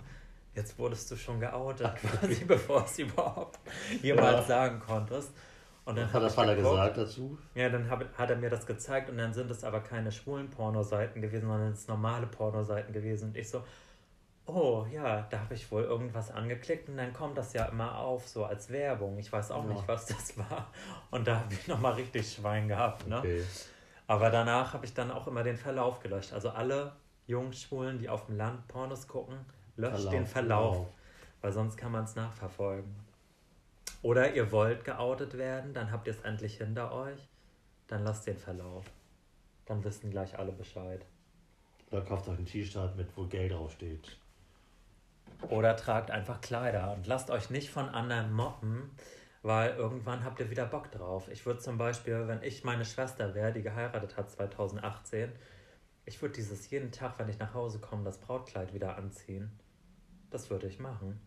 [0.56, 3.60] jetzt wurdest du schon geoutet, quasi bevor es überhaupt
[4.02, 4.42] jemals ja.
[4.42, 5.30] sagen konntest.
[5.89, 7.38] Und dann hat der Vater gesagt dazu?
[7.56, 10.49] Ja, dann hab, hat er mir das gezeigt und dann sind es aber keine schwulen
[10.49, 13.30] Pornoseiten gewesen, sondern es normale Pornoseiten gewesen.
[13.30, 13.63] Und ich so,
[14.45, 18.28] oh ja, da habe ich wohl irgendwas angeklickt und dann kommt das ja immer auf,
[18.28, 19.17] so als Werbung.
[19.17, 19.73] Ich weiß auch ja.
[19.73, 20.71] nicht, was das war.
[21.12, 23.08] Und da habe ich nochmal richtig Schwein gehabt.
[23.08, 23.17] Ne?
[23.17, 23.43] Okay.
[24.08, 26.34] Aber danach habe ich dann auch immer den Verlauf gelöscht.
[26.34, 26.93] Also alle
[27.28, 29.38] Jungschwulen, die auf dem Land Pornos gucken,
[29.75, 30.75] löscht Verlauf, den Verlauf.
[30.78, 30.93] Genau.
[31.41, 33.09] Weil sonst kann man es nachverfolgen.
[34.01, 37.19] Oder ihr wollt geoutet werden, dann habt ihr es endlich hinter euch.
[37.88, 38.85] Dann lasst den Verlauf.
[39.65, 41.05] Dann wissen gleich alle Bescheid.
[41.91, 44.17] Oder kauft euch ein T-Shirt mit, wo Geld draufsteht.
[45.49, 48.91] Oder tragt einfach Kleider und lasst euch nicht von anderen moppen,
[49.41, 51.29] weil irgendwann habt ihr wieder Bock drauf.
[51.29, 55.31] Ich würde zum Beispiel, wenn ich meine Schwester wäre, die geheiratet hat 2018,
[56.05, 59.51] ich würde dieses jeden Tag, wenn ich nach Hause komme, das Brautkleid wieder anziehen.
[60.29, 61.19] Das würde ich machen.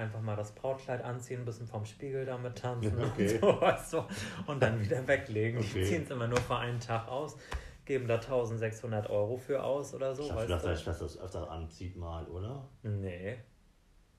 [0.00, 3.34] Einfach mal das Brautkleid anziehen, ein bisschen vom Spiegel damit tanzen okay.
[3.34, 4.04] und so, weißt du,
[4.46, 5.58] und dann wieder weglegen.
[5.60, 5.68] Okay.
[5.74, 7.36] Die ziehen es immer nur für einen Tag aus,
[7.84, 10.22] geben da 1600 Euro für aus oder so.
[10.22, 12.64] Ich dachte, dass deine Schwester das öfter anzieht mal, oder?
[12.82, 13.36] Nee.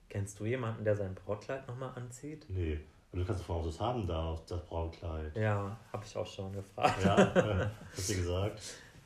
[0.08, 2.46] Kennst du jemanden, der sein Brautkleid nochmal anzieht?
[2.50, 2.80] Nee.
[3.13, 5.36] Du kannst von das haben da, das Brautkleid.
[5.36, 7.04] Ja, habe ich auch schon gefragt.
[7.04, 7.34] Ja,
[7.94, 8.62] hast du gesagt?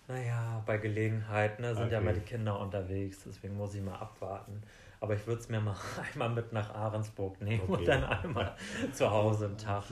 [0.07, 1.93] Naja, bei Gelegenheit ne, sind okay.
[1.93, 4.61] ja mal die Kinder unterwegs, deswegen muss ich mal abwarten.
[5.05, 5.75] Aber ich würde es mir mal
[6.13, 7.73] einmal mit nach Ahrensburg nehmen okay.
[7.73, 8.55] und dann einmal
[8.91, 9.83] zu Hause einen Tag.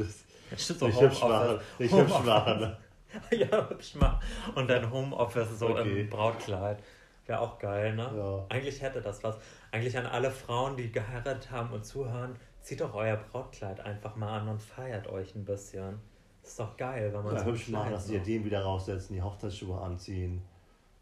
[0.58, 1.60] So ich hübsch machen.
[1.78, 2.76] Ich hübsch machen.
[3.32, 4.18] ja, hübsch machen.
[4.56, 6.02] Und dann Homeoffice so okay.
[6.02, 6.82] im Brautkleid.
[7.28, 8.12] Wäre auch geil, ne?
[8.18, 8.46] Ja.
[8.50, 9.38] Eigentlich hätte das was.
[9.72, 14.40] Eigentlich an alle Frauen, die geheiratet haben und zuhören, zieht doch euer Brautkleid einfach mal
[14.40, 16.00] an und feiert euch ein bisschen.
[16.42, 19.22] ist doch geil, wenn man ja, so hübsch machen, dass die den wieder raussetzen, die
[19.22, 20.42] Hochzeitsschuhe anziehen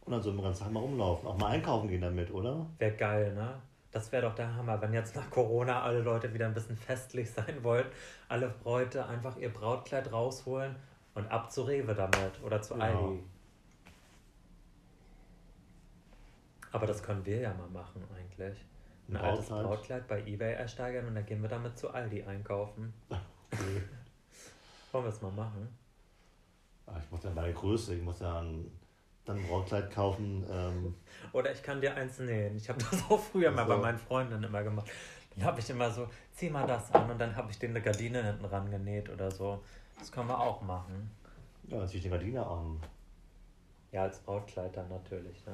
[0.02, 1.30] und dann so im ganzen Tag mal rumlaufen.
[1.30, 2.66] Auch mal einkaufen gehen damit, oder?
[2.78, 3.54] Wäre geil, ne?
[3.92, 7.30] Das wäre doch der Hammer, wenn jetzt nach Corona alle Leute wieder ein bisschen festlich
[7.34, 7.86] sein wollen,
[8.30, 10.76] alle Bräute einfach ihr Brautkleid rausholen
[11.14, 12.86] und ab zu Rewe damit oder zu ja.
[12.86, 13.24] Aldi.
[16.72, 18.66] Aber das können wir ja mal machen eigentlich.
[19.10, 22.94] Ein, ein altes Brautkleid bei Ebay ersteigern und dann gehen wir damit zu Aldi einkaufen.
[23.54, 23.82] Okay.
[24.94, 25.68] Wollen wir es mal machen?
[26.86, 28.72] Ah, ich muss ja meine Größe, ich muss ja ein,
[29.26, 30.46] dann ein Brautkleid kaufen.
[30.50, 30.96] Ähm.
[31.34, 32.58] Oder ich kann dir eins nähen.
[32.58, 33.62] Ich habe das auch früher also.
[33.62, 34.90] mal bei meinen Freunden immer gemacht.
[35.36, 37.82] Dann habe ich immer so, zieh mal das an und dann habe ich den eine
[37.82, 39.64] Gardine hinten ran genäht oder so.
[39.98, 41.10] Das können wir auch machen.
[41.68, 42.80] Ja, dann zieh ich die Gardine an.
[43.92, 45.54] Ja, als Brautkleid dann natürlich, ne?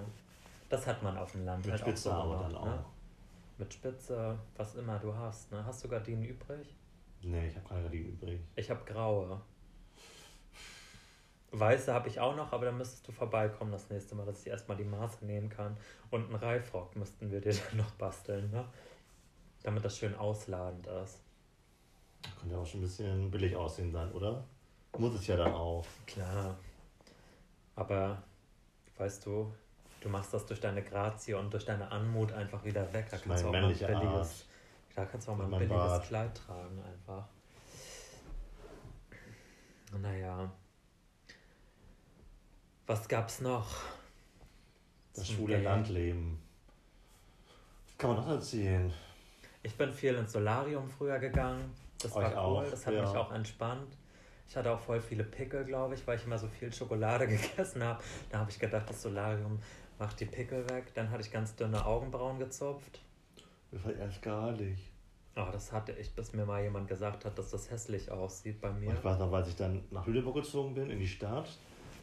[0.69, 2.59] Das hat man auf dem Land Mit halt Spitze auch so aber dann Ne?
[2.59, 2.85] auch.
[3.59, 5.63] Mit Spitze, was immer du hast, ne?
[5.65, 6.75] Hast du Gardinen übrig?
[7.21, 8.39] Nee, ich habe keine Gardinen übrig.
[8.55, 9.41] Ich habe graue.
[11.51, 14.47] Weiße habe ich auch noch, aber dann müsstest du vorbeikommen das nächste Mal, dass ich
[14.47, 15.77] erstmal die Maße nehmen kann.
[16.11, 18.65] Und einen Reifrock müssten wir dir dann noch basteln, ne?
[19.63, 21.21] Damit das schön ausladend ist.
[22.39, 24.43] Könnte ja auch schon ein bisschen billig aussehen sein, oder?
[24.97, 25.85] Muss es ja dann auch.
[26.05, 26.57] Klar.
[27.75, 28.21] Aber
[28.97, 29.53] weißt du,
[30.01, 33.07] du machst das durch deine Grazie und durch deine Anmut einfach wieder weg.
[33.09, 34.45] Da Das kannst du auch mal ein billiges, Arsch.
[34.95, 36.03] da kannst du auch mal ein billiges Bart.
[36.07, 37.25] Kleid tragen einfach.
[40.01, 40.51] Naja.
[42.87, 43.67] Was gab's noch?
[45.13, 45.61] Das schwule?
[45.61, 46.39] Landleben.
[47.97, 48.93] Kann man noch erzählen?
[49.61, 51.69] Ich bin viel ins Solarium früher gegangen.
[52.01, 53.01] Das ich war cool, auch, das hat ja.
[53.01, 53.97] mich auch entspannt.
[54.47, 57.83] Ich hatte auch voll viele Pickel, glaube ich, weil ich immer so viel Schokolade gegessen
[57.83, 58.01] habe.
[58.29, 59.59] Da habe ich gedacht, das Solarium
[59.99, 60.93] macht die Pickel weg.
[60.93, 63.01] Dann hatte ich ganz dünne Augenbrauen gezupft.
[63.71, 64.93] Das war erst gar nicht.
[65.35, 68.71] Oh, das hatte ich, bis mir mal jemand gesagt hat, dass das hässlich aussieht bei
[68.71, 68.91] mir.
[68.91, 71.49] Und ich weiß noch, als ich dann nach Lüneburg gezogen bin, in die Stadt,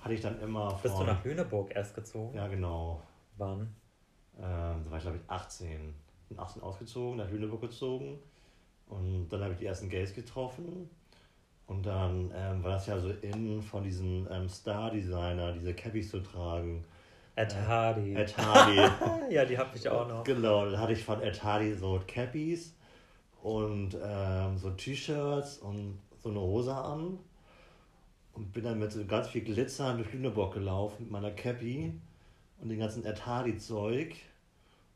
[0.05, 0.83] hatte ich dann immer von...
[0.83, 2.37] Bist du nach Lüneburg erst gezogen?
[2.37, 3.03] Ja, genau.
[3.39, 3.75] Wann?
[4.39, 5.95] Ähm, da war ich, glaube ich, 18.
[6.29, 8.19] Bin 18 ausgezogen, nach Lüneburg gezogen.
[8.87, 10.91] Und dann habe ich die ersten Gays getroffen.
[11.67, 16.21] Und dann ähm, war das ja so in von diesem ähm, Star-Designer, diese Cappies zu
[16.21, 16.85] tragen.
[17.37, 18.15] Ed Äh, Hardy.
[18.15, 19.35] Ed Hardy.
[19.35, 20.25] ja, die habe ich auch noch.
[20.25, 22.77] Genau, dann hatte ich von Ed Hardy so Cappies
[23.43, 27.19] und ähm, so T-Shirts und so eine Hose an.
[28.35, 31.93] Und bin dann mit so ganz viel Glitzer durch Lüneburg gelaufen mit meiner Cappy
[32.61, 34.17] und dem ganzen Ed Hardy-Zeug.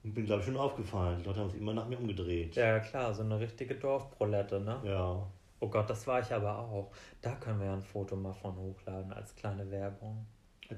[0.04, 1.18] Und bin, glaube ich, schon aufgefallen.
[1.20, 2.56] Die Leute haben sich immer nach mir umgedreht.
[2.56, 4.80] Ja, klar, so eine richtige Dorfprolette, ne?
[4.84, 5.26] Ja.
[5.60, 6.92] Oh Gott, das war ich aber auch.
[7.20, 10.24] Da können wir ja ein Foto mal von hochladen als kleine Werbung.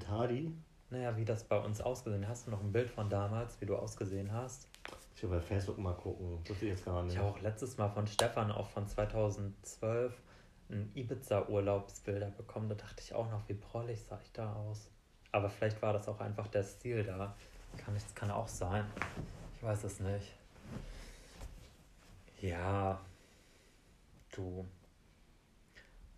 [0.07, 0.51] Hardy?
[0.89, 3.75] Naja, wie das bei uns ausgesehen Hast du noch ein Bild von damals, wie du
[3.75, 4.67] ausgesehen hast?
[5.15, 6.39] Ich will bei Facebook mal gucken.
[6.47, 7.13] Das sehe ich jetzt gar nicht.
[7.13, 10.30] Ich habe auch letztes Mal von Stefan auch von 2012 ein
[10.95, 12.69] Ibiza-Urlaubsbilder bekommen.
[12.69, 14.89] Da dachte ich auch noch, wie prollig sah ich da aus.
[15.31, 17.35] Aber vielleicht war das auch einfach der Stil da.
[17.77, 18.85] Kann, ich, kann auch sein.
[19.55, 20.33] Ich weiß es nicht.
[22.41, 22.99] Ja.
[24.35, 24.65] Du.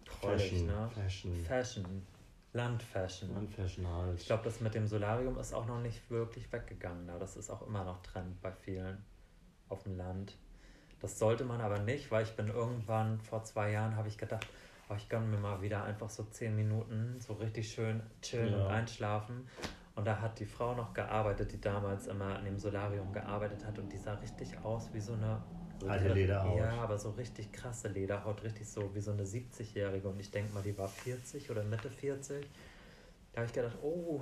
[0.06, 0.68] Prollig, Fashion.
[0.68, 0.89] ne?
[0.94, 1.46] Fashion.
[1.46, 2.08] Fashion.
[2.54, 3.32] Landfashion.
[3.32, 4.20] Und Fashion halt.
[4.20, 7.08] Ich glaube, das mit dem Solarium ist auch noch nicht wirklich weggegangen.
[7.08, 7.18] Da.
[7.18, 9.04] Das ist auch immer noch Trend bei vielen
[9.70, 10.38] auf dem Land.
[11.04, 14.48] Das sollte man aber nicht, weil ich bin irgendwann vor zwei Jahren habe ich gedacht,
[14.89, 18.60] oh, ich gönne mir mal wieder einfach so zehn Minuten so richtig schön chillen Ja.
[18.66, 19.48] und einschlafen.
[19.96, 23.78] Und da hat die Frau noch gearbeitet, die damals immer in dem Solarium gearbeitet hat
[23.80, 25.44] und die sah richtig aus wie so eine
[25.86, 26.58] Alte Lederhaut.
[26.58, 30.08] Ja, aber so richtig krasse Lederhaut, richtig so wie so eine 70-Jährige.
[30.08, 32.48] Und ich denke mal, die war 40 oder Mitte 40.
[33.34, 34.22] Da habe ich gedacht, oh,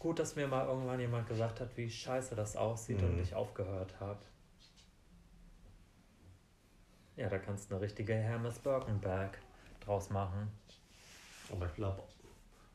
[0.00, 3.22] gut, dass mir mal irgendwann jemand gesagt hat, wie scheiße das aussieht und Mhm.
[3.22, 4.18] ich aufgehört habe.
[7.16, 9.30] Ja, da kannst du eine richtige Hermes Birkenbag
[9.80, 10.50] draus machen.
[11.50, 12.02] Aber ich glaube,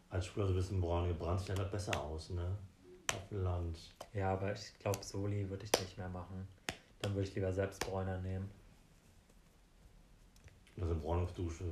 [0.09, 2.57] als früher so ein bisschen braun gebrannt, sieht ja grad besser aus, ne?
[3.13, 3.77] Auf dem Land.
[4.13, 6.47] Ja, aber ich glaube, Soli würde ich nicht mehr machen.
[7.01, 8.49] Dann würde ich lieber selbst Bräuner nehmen.
[10.79, 11.65] Also Bräunungsdusche.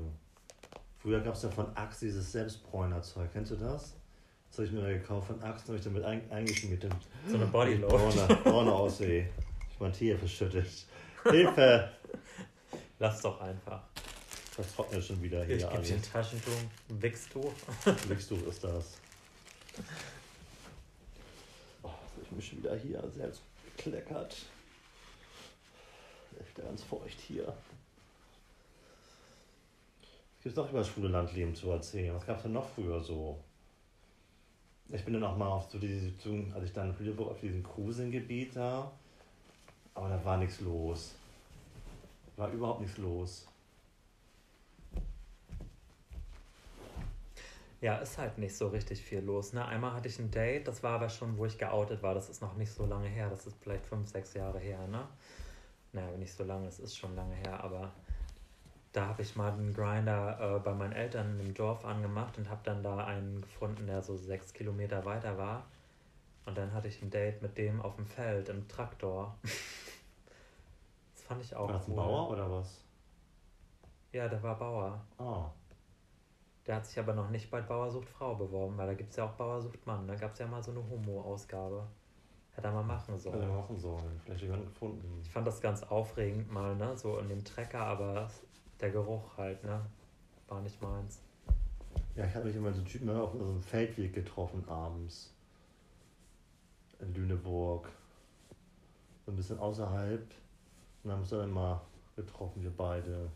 [0.97, 3.31] Früher gab es ja von Axe dieses Selbstbräunerzeug.
[3.31, 3.95] Kennst du das?
[4.49, 6.85] Das habe ich mir gekauft von Axe und habe ich damit ein, eingeschmiert.
[7.27, 7.99] So eine ich Bodylotion.
[7.99, 9.29] brauner, brauner aussehe.
[9.71, 10.67] Ich mein Tier verschüttet.
[11.23, 11.98] Hilfe!
[12.99, 13.81] Lass doch einfach.
[14.57, 16.01] Das trocknet schon wieder Ich hier gebe dir ein.
[16.01, 16.51] Taschentuch,
[16.89, 17.53] ein Wichstuch.
[18.07, 18.97] Wichstuch ist das.
[21.81, 21.89] Oh,
[22.21, 23.41] ich mich schon wieder hier selbst
[23.77, 24.33] gekleckert.
[26.39, 27.53] Ist wieder ganz feucht hier.
[30.37, 32.15] Es gibt noch über das schwule Landleben zu erzählen.
[32.15, 33.39] Was gab es denn noch früher so?
[34.89, 36.11] Ich bin dann auch mal auf so diese,
[36.53, 38.91] als ich dann in Lüneburg auf diesem Cruising-Gebiet da,
[39.93, 41.15] aber da war nichts los.
[42.39, 43.45] War überhaupt nichts los.
[47.81, 49.51] Ja, ist halt nicht so richtig viel los.
[49.51, 49.65] Ne?
[49.65, 52.13] Einmal hatte ich ein Date, das war aber schon, wo ich geoutet war.
[52.13, 53.29] Das ist noch nicht so lange her.
[53.29, 54.87] Das ist vielleicht fünf, sechs Jahre her.
[54.87, 55.05] Ne?
[55.91, 57.91] Naja, nicht so lange, es ist schon lange her, aber
[58.93, 62.61] da habe ich mal einen Grinder äh, bei meinen Eltern im Dorf angemacht und habe
[62.63, 65.65] dann da einen gefunden, der so sechs Kilometer weiter war.
[66.45, 69.37] Und dann hatte ich ein Date mit dem auf dem Feld im Traktor.
[71.29, 71.97] fand ich auch War das ein cool.
[71.97, 72.83] Bauer oder was?
[74.11, 74.99] Ja, der war Bauer.
[75.19, 75.51] Ah.
[76.65, 79.17] Der hat sich aber noch nicht bei Bauer sucht Frau beworben, weil da gibt es
[79.17, 80.07] ja auch Bauer sucht Mann.
[80.07, 81.85] Da gab es ja mal so eine Homo-Ausgabe.
[82.55, 83.41] Hätte er mal machen Hätte sollen.
[83.43, 84.19] er machen sollen.
[84.23, 85.19] Vielleicht jemanden gefunden.
[85.21, 86.97] Ich fand das ganz aufregend mal, ne?
[86.97, 88.27] So in dem Trecker, aber
[88.81, 89.85] der Geruch halt, ne?
[90.47, 91.21] War nicht meins.
[92.15, 95.31] Ja, ich habe mich immer so Typen auf so einem Feldweg getroffen abends.
[96.99, 97.87] In Lüneburg.
[99.25, 100.27] So ein bisschen außerhalb.
[101.03, 101.81] Und haben uns dann immer
[102.15, 103.29] getroffen, wir beide.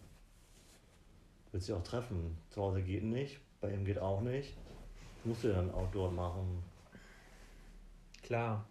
[1.52, 2.38] Willst du auch treffen?
[2.50, 4.56] Zu Hause geht nicht, bei ihm geht auch nicht.
[5.24, 6.64] Musst du dann Outdoor machen.
[8.24, 8.66] Klar.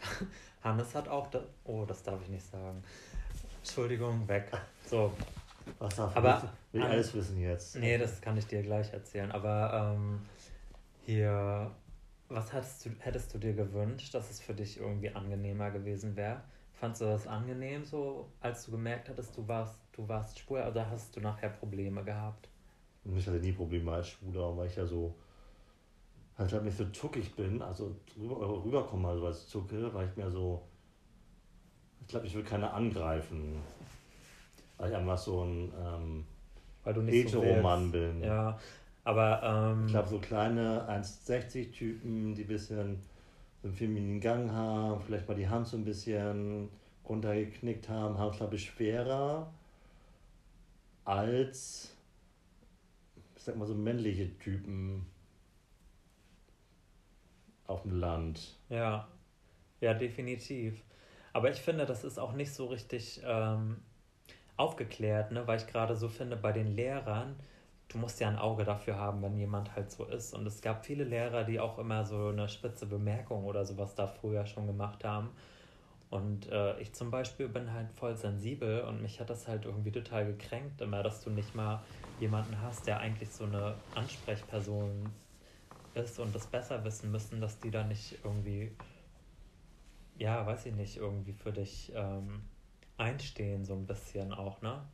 [0.62, 1.28] Hannes hat auch.
[1.28, 2.82] Da oh, das darf ich nicht sagen.
[3.58, 4.50] Entschuldigung, weg.
[4.86, 5.12] So.
[5.80, 6.42] Was darf Aber,
[6.72, 7.74] ich, will alles wissen jetzt?
[7.74, 9.32] Nee, das kann ich dir gleich erzählen.
[9.32, 10.20] Aber ähm,
[11.04, 11.72] hier,
[12.28, 16.40] was hättest du, hättest du dir gewünscht, dass es für dich irgendwie angenehmer gewesen wäre?
[16.78, 20.88] Fandst du das angenehm so, als du gemerkt hattest, du warst, du warst schwul oder
[20.90, 22.48] hast du nachher Probleme gehabt?
[23.16, 25.14] Ich hatte nie Probleme als Schwuler, weil ich ja so
[26.36, 30.30] halt, halt nicht so zuckig bin, also rüber, rüberkomme also als Zucke, weil ich mir
[30.30, 30.62] so,
[32.02, 33.62] ich glaube, ich will keiner angreifen,
[34.76, 36.24] weil ich einfach so ein ähm,
[36.84, 37.92] Weil du nicht so Heteroman willst.
[37.92, 38.22] bin.
[38.22, 38.58] Ja,
[39.04, 43.00] aber ähm, Ich glaube, so kleine 1,60 Typen, die ein bisschen
[43.66, 46.68] einen femininen Gang haben, vielleicht mal die Hand so ein bisschen
[47.08, 49.52] runtergeknickt haben, haben es, glaube ich, schwerer
[51.04, 51.94] als,
[53.36, 55.06] ich sag mal, so männliche Typen
[57.66, 58.56] auf dem Land.
[58.68, 59.08] Ja,
[59.80, 60.82] ja, definitiv.
[61.32, 63.76] Aber ich finde, das ist auch nicht so richtig ähm,
[64.56, 65.46] aufgeklärt, ne?
[65.46, 67.36] weil ich gerade so finde, bei den Lehrern,
[67.88, 70.34] du musst ja ein Auge dafür haben, wenn jemand halt so ist.
[70.34, 74.06] Und es gab viele Lehrer, die auch immer so eine spitze Bemerkung oder sowas da
[74.06, 75.30] früher schon gemacht haben.
[76.10, 79.92] Und äh, ich zum Beispiel bin halt voll sensibel und mich hat das halt irgendwie
[79.92, 81.84] total gekränkt, immer, dass du nicht mal
[82.18, 85.14] jemanden hast, der eigentlich so eine Ansprechperson
[85.94, 88.72] ist und das besser wissen müssen, dass die da nicht irgendwie,
[90.14, 92.42] ja, weiß ich nicht, irgendwie für dich ähm,
[92.96, 94.86] einstehen, so ein bisschen auch, ne?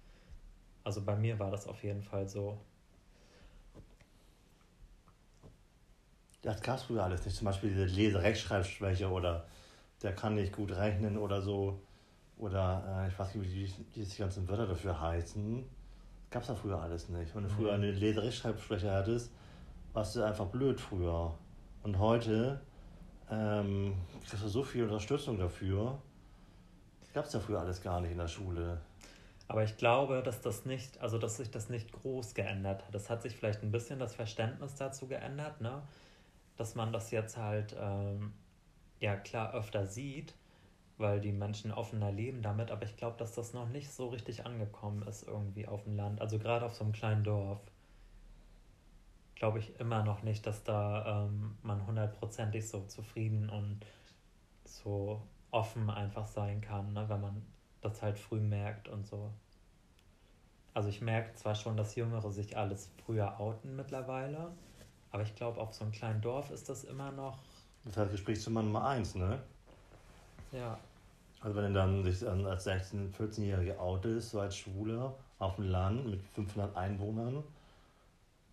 [0.84, 2.58] Also bei mir war das auf jeden Fall so.
[6.42, 7.36] Das gab es früher alles nicht.
[7.36, 9.46] Zum Beispiel diese Lese-Rechtschreibschwäche oder
[10.02, 11.80] der kann nicht gut rechnen oder so.
[12.36, 15.64] Oder äh, ich weiß nicht, wie die, die die ganzen Wörter dafür heißen.
[16.30, 17.34] Gab es ja früher alles nicht.
[17.34, 17.82] Wenn du früher Mhm.
[17.84, 19.30] eine Lese-Rechtschreibschwäche hattest,
[19.92, 21.34] warst du einfach blöd früher.
[21.84, 22.60] Und heute
[23.30, 23.94] ähm,
[24.26, 25.98] kriegst du so viel Unterstützung dafür.
[27.14, 28.80] Gab es ja früher alles gar nicht in der Schule.
[29.46, 32.94] Aber ich glaube, dass das nicht, also dass sich das nicht groß geändert hat.
[32.94, 35.82] Es hat sich vielleicht ein bisschen das Verständnis dazu geändert, ne?
[36.56, 38.32] Dass man das jetzt halt, ähm,
[39.00, 40.34] ja klar, öfter sieht,
[40.98, 44.46] weil die Menschen offener leben damit, aber ich glaube, dass das noch nicht so richtig
[44.46, 46.20] angekommen ist irgendwie auf dem Land.
[46.20, 47.60] Also gerade auf so einem kleinen Dorf.
[49.34, 53.80] Glaube ich immer noch nicht, dass da ähm, man hundertprozentig so zufrieden und
[54.64, 57.08] so offen einfach sein kann, ne?
[57.08, 57.42] wenn man
[57.80, 59.32] das halt früh merkt und so.
[60.74, 64.52] Also ich merke zwar schon, dass Jüngere sich alles früher outen mittlerweile,
[65.12, 67.38] aber ich glaube, auf so einem kleinen Dorf ist das immer noch,
[67.84, 69.38] Das heißt Gespräch zu Mann Nummer eins, ne?
[70.52, 70.78] ja,
[71.40, 76.06] Also wenn du dann sich als 16-, 14-Jährige outest, so als Schwuler, auf dem Land
[76.06, 77.42] mit 500 Einwohnern,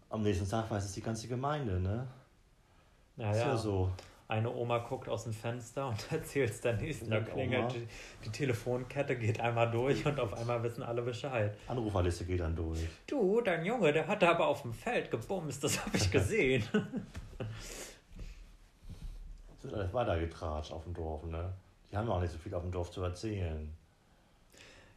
[0.09, 2.07] am nächsten Tag weiß es die ganze Gemeinde, ne?
[3.17, 3.47] ja, Ist ja.
[3.47, 3.91] ja so.
[4.29, 7.09] Eine Oma guckt aus dem Fenster und erzählt es der nächsten.
[7.09, 7.87] Da klingelt die,
[8.23, 11.57] die Telefonkette, geht einmal durch und auf einmal wissen alle Bescheid.
[11.67, 12.87] Anruferliste geht dann durch.
[13.07, 16.63] Du, dein Junge, der hat aber auf dem Feld gebumst, das habe ich gesehen.
[19.57, 21.51] Es wird alles weitergetratscht auf dem Dorf, ne?
[21.91, 23.73] Die haben auch nicht so viel auf dem Dorf zu erzählen.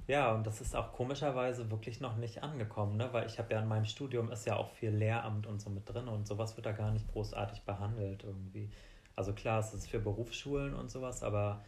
[0.09, 3.09] Ja, und das ist auch komischerweise wirklich noch nicht angekommen, ne?
[3.13, 5.89] weil ich habe ja in meinem Studium ist ja auch viel Lehramt und so mit
[5.89, 8.69] drin und sowas wird da gar nicht großartig behandelt irgendwie.
[9.17, 11.63] Also klar, es ist für Berufsschulen und sowas, aber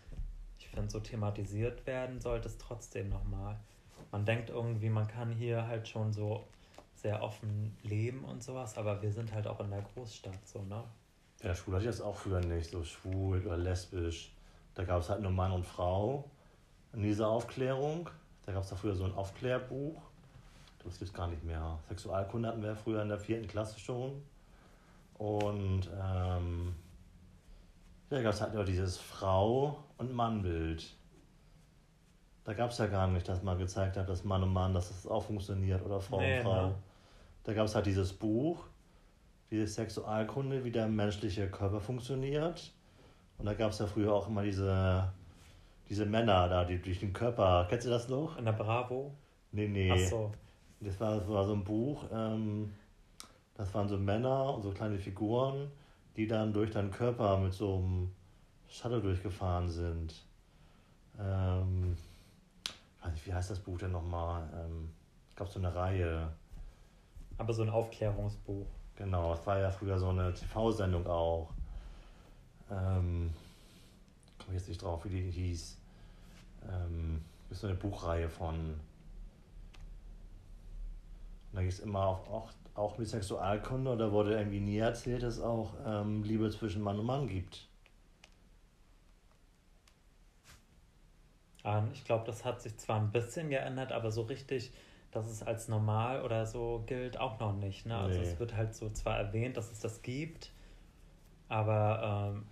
[0.58, 3.58] ich finde, so thematisiert werden sollte es trotzdem nochmal.
[4.10, 6.44] Man denkt irgendwie, man kann hier halt schon so
[6.94, 10.84] sehr offen leben und sowas, aber wir sind halt auch in der Großstadt so, ne?
[11.42, 14.32] Ja, schwul hatte ich das auch früher nicht, so schwul oder lesbisch.
[14.74, 16.30] Da gab es halt nur Mann und Frau
[16.94, 18.08] in dieser Aufklärung.
[18.46, 20.00] Da gab es da früher so ein Aufklärbuch.
[20.82, 21.78] Das gibt es gar nicht mehr.
[21.88, 24.22] Sexualkunde hatten wir früher in der vierten Klasse schon.
[25.18, 26.74] Und ähm,
[28.14, 30.84] da gab es halt nur dieses Frau- und Mannbild.
[32.44, 34.88] Da gab es ja gar nicht, dass man gezeigt hat, dass Mann und Mann, dass
[34.88, 36.66] das auch funktioniert oder Frau Nee, und Frau.
[36.68, 36.74] ne?
[37.44, 38.64] Da gab es halt dieses Buch,
[39.50, 42.72] diese Sexualkunde, wie der menschliche Körper funktioniert.
[43.38, 45.12] Und da gab es ja früher auch immer diese,
[45.88, 47.66] diese Männer da, die durch den Körper.
[47.68, 48.36] Kennst du das noch?
[48.38, 49.14] In der Bravo?
[49.52, 49.90] Nee, nee.
[49.92, 50.32] Ach so.
[50.80, 52.72] Das war, das war so ein Buch, ähm,
[53.54, 55.70] das waren so Männer und so kleine Figuren,
[56.16, 58.12] die dann durch deinen Körper mit so einem
[58.68, 60.14] Shuttle durchgefahren sind.
[61.18, 61.96] Ähm,
[62.64, 64.48] ich weiß nicht, wie heißt das Buch denn nochmal?
[64.54, 64.90] Ähm,
[65.30, 66.32] es gab so eine Reihe.
[67.36, 68.66] Aber so ein Aufklärungsbuch.
[68.96, 71.50] Genau, das war ja früher so eine TV-Sendung auch.
[72.70, 73.32] Ähm,
[74.38, 75.76] komme ich jetzt nicht drauf, wie die hieß.
[76.70, 78.78] Ähm, ist so eine Buchreihe von.
[81.54, 85.22] Da ging es immer auf, auch, auch mit Sexualkunde und da wurde irgendwie nie erzählt,
[85.22, 87.68] dass es auch ähm, Liebe zwischen Mann und Mann gibt.
[91.64, 94.72] Ähm, ich glaube, das hat sich zwar ein bisschen geändert, aber so richtig,
[95.12, 97.86] dass es als normal oder so gilt, auch noch nicht.
[97.86, 97.96] Ne?
[97.96, 98.26] Also Nee.
[98.26, 100.50] es wird halt so zwar erwähnt, dass es das gibt,
[101.48, 102.44] aber ähm,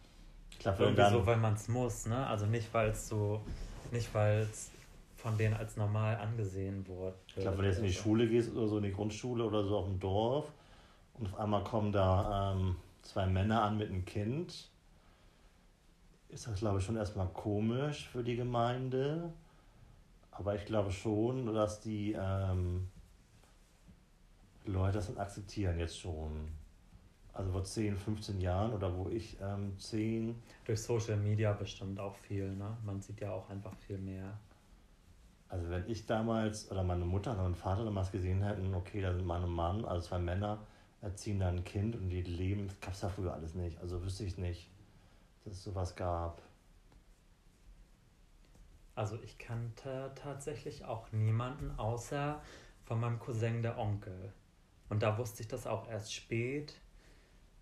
[0.52, 2.06] Ich glaube, wenn irgendwie dann, so, weil man es muss.
[2.06, 2.26] Ne?
[2.26, 3.40] Also nicht, weil es so,
[3.90, 4.70] nicht weil es
[5.22, 7.14] von denen als normal angesehen wurde.
[7.28, 9.44] ich glaub, wenn du jetzt in die Also, Schule gehst oder so, in die Grundschule
[9.44, 10.52] oder so auf dem Dorf
[11.14, 14.68] und auf einmal kommen da ähm, zwei Männer an mit einem Kind,
[16.28, 19.32] ist das, glaube ich, schon erstmal komisch für die Gemeinde.
[20.30, 22.88] Aber ich glaube schon, dass die ähm,
[24.64, 26.48] Leute das dann akzeptieren jetzt schon.
[27.34, 32.14] Also vor 10, 15 Jahren oder wo ich ähm, 10, Durch Social Media bestimmt auch
[32.16, 32.50] viel.
[32.56, 32.76] Ne?
[32.84, 34.38] Man sieht ja auch einfach viel mehr.
[35.52, 39.12] Also wenn ich damals oder meine Mutter und mein Vater damals gesehen hätten, okay, da
[39.12, 40.66] sind Mann und Mann, also zwei Männer
[41.02, 43.78] erziehen da ein Kind und die leben, das gab es ja früher alles nicht.
[43.78, 44.70] Also wüsste ich nicht,
[45.44, 46.40] dass es sowas gab.
[48.94, 52.40] Also ich kannte tatsächlich auch niemanden außer
[52.84, 54.32] von meinem Cousin der Onkel.
[54.88, 56.80] Und da wusste ich das auch erst spät,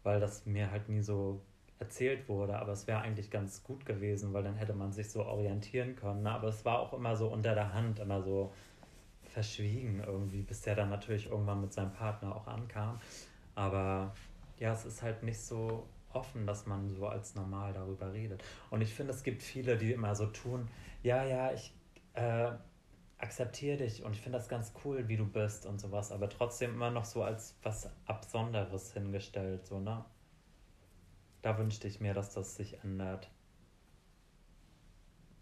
[0.05, 1.43] weil das mir halt nie so
[1.81, 2.59] erzählt wurde.
[2.59, 6.23] Aber es wäre eigentlich ganz gut gewesen, weil dann hätte man sich so orientieren können.
[6.23, 6.31] Ne?
[6.31, 8.53] Aber es war auch immer so unter der Hand, immer so
[9.25, 13.01] verschwiegen irgendwie, bis der dann natürlich irgendwann mit seinem Partner auch ankam.
[13.55, 14.15] Aber
[14.59, 18.43] ja, es ist halt nicht so offen, dass man so als normal darüber redet.
[18.71, 20.69] Und ich finde, es gibt viele, die immer so tun,
[21.03, 21.73] ja, ja, ich
[22.15, 22.51] äh,
[23.19, 26.75] akzeptiere dich und ich finde das ganz cool, wie du bist und sowas, aber trotzdem
[26.75, 30.05] immer noch so als was Absonderes hingestellt, so, ne?
[31.43, 33.31] Da wünschte ich mir, dass das sich ändert.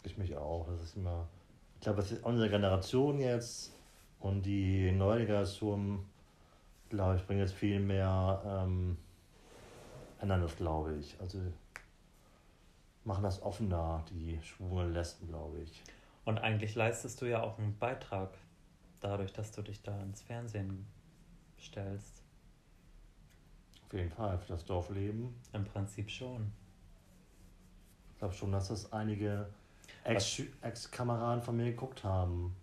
[0.05, 0.67] Ich mich auch.
[0.69, 1.29] Das ist immer.
[1.77, 3.73] Ich glaube, das ist unsere Generation jetzt
[4.21, 6.05] und die neue Generation,
[6.89, 8.97] glaube ich, bringt jetzt viel mehr ähm,
[10.21, 11.17] ändern das, glaube ich.
[11.21, 11.41] Also
[13.05, 15.83] machen das offener, die schwulen Lesben, glaube ich.
[16.25, 18.37] Und eigentlich leistest du ja auch einen Beitrag
[19.01, 20.87] dadurch, dass du dich da ins Fernsehen
[21.59, 22.18] stellst.
[23.89, 25.34] Auf jeden Fall für das Dorfleben.
[25.55, 26.53] Im Prinzip schon.
[28.12, 29.49] Ich glaube schon, dass das einige
[30.05, 32.55] Ex- Ex-Kameraden von mir geguckt haben.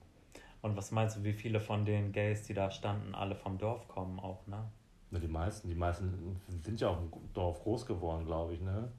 [0.62, 3.88] Und was meinst du, wie viele von den Gays, die da standen, alle vom Dorf
[3.88, 4.70] kommen auch, ne?
[5.12, 8.92] Ne, die meisten, die meisten sind ja auch im Dorf groß geworden, glaube ich, ne?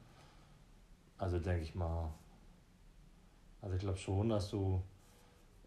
[1.18, 2.12] Also denke ich mal.
[3.60, 4.82] Also ich glaube schon, dass du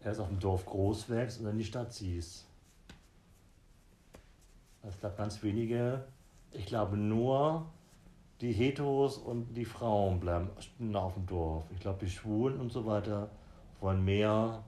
[0.02, 2.46] erst auf dem Dorf groß wächst und dann in die Stadt ziehst.
[4.82, 6.04] Also ich glaube ganz wenige,
[6.52, 7.66] ich glaube nur
[8.40, 10.48] die Heteros und die Frauen bleiben
[10.94, 11.64] auf dem Dorf.
[11.72, 13.30] Ich glaube die Schwulen und so weiter
[13.80, 14.62] wollen mehr.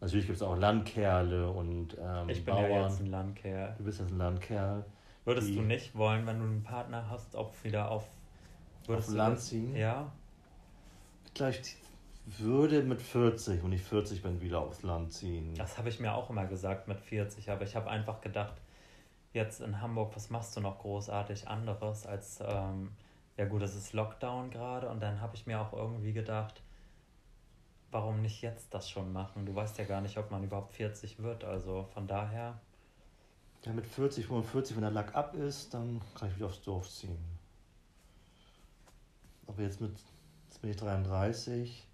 [0.00, 2.70] Natürlich gibt es auch Landkerle und ähm, Ich bin Bauern.
[2.70, 3.74] ja jetzt ein Landkerl.
[3.78, 4.84] du bist jetzt ein Landkerl.
[5.24, 8.04] Würdest Die- du nicht wollen, wenn du einen Partner hast, auch wieder auf,
[8.86, 9.74] würdest Auf Land ziehen?
[9.74, 10.12] Ja.
[11.26, 11.76] Ich glaube, ich
[12.38, 15.54] würde mit 40, wenn ich 40 bin, wieder aufs Land ziehen.
[15.56, 18.54] Das habe ich mir auch immer gesagt mit 40, aber ich habe einfach gedacht,
[19.34, 22.92] jetzt in Hamburg, was machst du noch großartig anderes als, ähm,
[23.36, 26.62] ja gut, es ist Lockdown gerade und dann habe ich mir auch irgendwie gedacht,
[27.90, 29.44] warum nicht jetzt das schon machen?
[29.46, 32.60] Du weißt ja gar nicht, ob man überhaupt 40 wird, also von daher,
[33.64, 36.88] Ja, mit 40, 45, wenn der Lack ab ist, dann kann ich wieder aufs Dorf
[36.88, 37.18] ziehen.
[39.46, 39.92] Aber jetzt mit,
[40.48, 41.86] jetzt bin ich 33,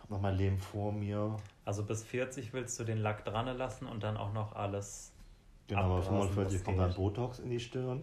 [0.00, 1.36] habe noch mein Leben vor mir.
[1.64, 5.12] also bis 40 willst du den Lack dran lassen und dann auch noch alles.
[5.68, 6.94] Genau, aber Abgrasen, 45 das kommt dann.
[6.94, 8.02] Botox in die Stirn.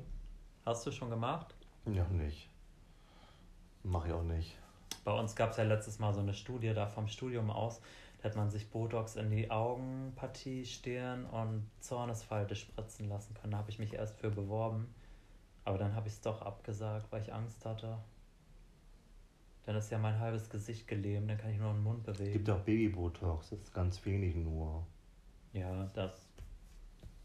[0.66, 1.55] Hast du schon gemacht?
[1.86, 2.49] Ja, nicht.
[3.84, 4.57] Mache ich auch nicht.
[5.03, 7.82] Bei uns gab es ja letztes Mal so eine Studie da vom Studium aus.
[8.22, 13.51] Da hat man sich Botox in die Augenpartie, Stirn und Zornesfalte spritzen lassen können.
[13.51, 14.93] Da habe ich mich erst für beworben.
[15.66, 17.97] Aber dann habe ich es doch abgesagt, weil ich Angst hatte.
[19.66, 22.34] Dann ist ja mein halbes Gesicht gelähmt, dann kann ich nur den Mund Es bewegen.
[22.34, 24.86] gibt auch Baby-Botox, das ist ganz wenig nur.
[25.53, 26.11] Ja, das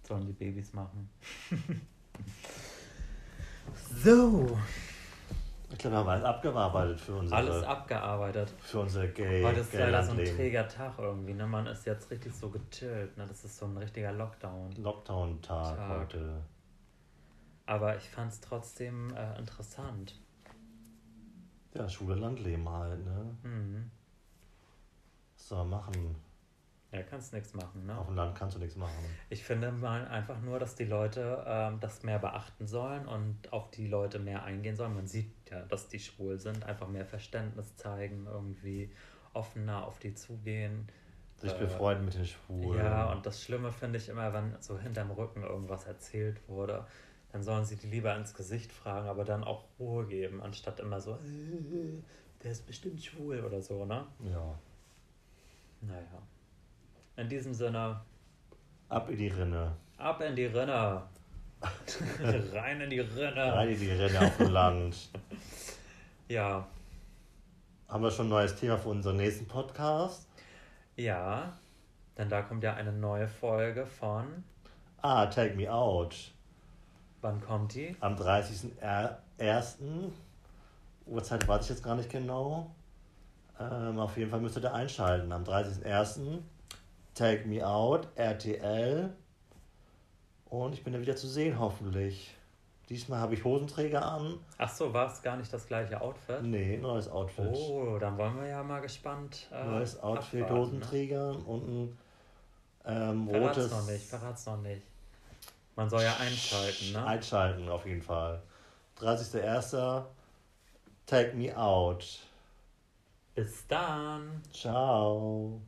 [0.08, 1.08] sollen die Babys machen.
[4.02, 4.58] so,
[5.70, 8.54] Ich glaube, wir haben alles abgearbeitet für unsere, alles abgearbeitet.
[8.60, 11.46] für unsere Gay Heute ist leider so ein träger Tag irgendwie, ne?
[11.46, 13.26] Man ist jetzt richtig so gechillt, ne?
[13.28, 14.72] Das ist so ein richtiger Lockdown.
[14.76, 15.90] Lockdown-Tag Tag.
[16.00, 16.42] heute.
[17.66, 20.18] Aber ich fand es trotzdem äh, interessant.
[21.74, 23.36] Ja, schwule Landleben halt, ne?
[23.42, 23.90] Mhm.
[25.36, 26.16] Was soll man machen?
[26.90, 27.98] Ja, kannst nichts machen, ne?
[27.98, 28.94] Auf dem Land kannst du nichts machen.
[29.28, 33.70] Ich finde mal einfach nur, dass die Leute ähm, das mehr beachten sollen und auf
[33.70, 34.94] die Leute mehr eingehen sollen.
[34.94, 38.90] Man sieht ja, dass die schwul sind, einfach mehr Verständnis zeigen, irgendwie
[39.34, 40.88] offener auf die zugehen.
[41.36, 42.78] Sich Äh, befreuden mit den Schwulen.
[42.78, 46.86] Ja, und das Schlimme finde ich immer, wenn so hinterm Rücken irgendwas erzählt wurde,
[47.32, 51.00] dann sollen sie die lieber ins Gesicht fragen, aber dann auch Ruhe geben, anstatt immer
[51.02, 52.02] so, äh,
[52.42, 54.06] der ist bestimmt schwul oder so, ne?
[54.24, 54.58] ja.
[55.82, 56.22] Naja.
[57.18, 58.00] In diesem Sinne,
[58.88, 59.72] Ab in die Rinne.
[59.98, 61.02] ab in die Rinne.
[62.54, 63.52] Rein in die Rinne.
[63.52, 64.96] Rein in die Rinne auf dem Land.
[66.30, 66.66] Ja,
[67.88, 70.26] Haben wir schon ein neues Thema für unseren nächsten Podcast?
[70.96, 71.52] ja.
[72.18, 74.42] Denn da kommt ja eine neue Folge von.
[75.02, 76.32] Ah, Take Me Out.
[77.20, 77.94] Wann kommt die?
[78.00, 79.76] Am 30.01.
[81.06, 82.70] Uhrzeit weiß ich jetzt gar nicht genau.
[83.60, 85.30] Ähm, auf jeden Fall müsst ihr da einschalten.
[85.32, 86.40] Am 30.01.
[87.18, 89.12] Take Me Out, RTL.
[90.44, 92.32] Und ich bin da wieder zu sehen, hoffentlich.
[92.88, 94.38] Diesmal habe ich Hosenträger an.
[94.56, 96.42] Ach so, war es gar nicht das gleiche Outfit?
[96.42, 97.50] Nee, neues Outfit.
[97.52, 99.48] Oh, dann wollen wir ja mal gespannt.
[99.52, 100.60] Äh, neues Outfit, abwarten, ne?
[100.60, 101.98] Hosenträger und ein
[102.86, 103.70] ähm, Verrat's rotes.
[103.72, 104.82] noch nicht, verrat's noch nicht.
[105.74, 107.04] Man soll ja einschalten, ne?
[107.04, 108.40] Einschalten auf jeden Fall.
[109.00, 110.04] 30.01.
[111.04, 112.20] Take Me Out.
[113.34, 114.40] Bis dann.
[114.52, 115.60] Ciao.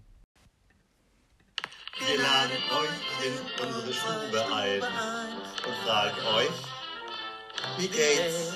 [2.07, 6.48] Wir laden euch in unsere Stube ein und fragen euch,
[7.76, 8.55] wie geht's?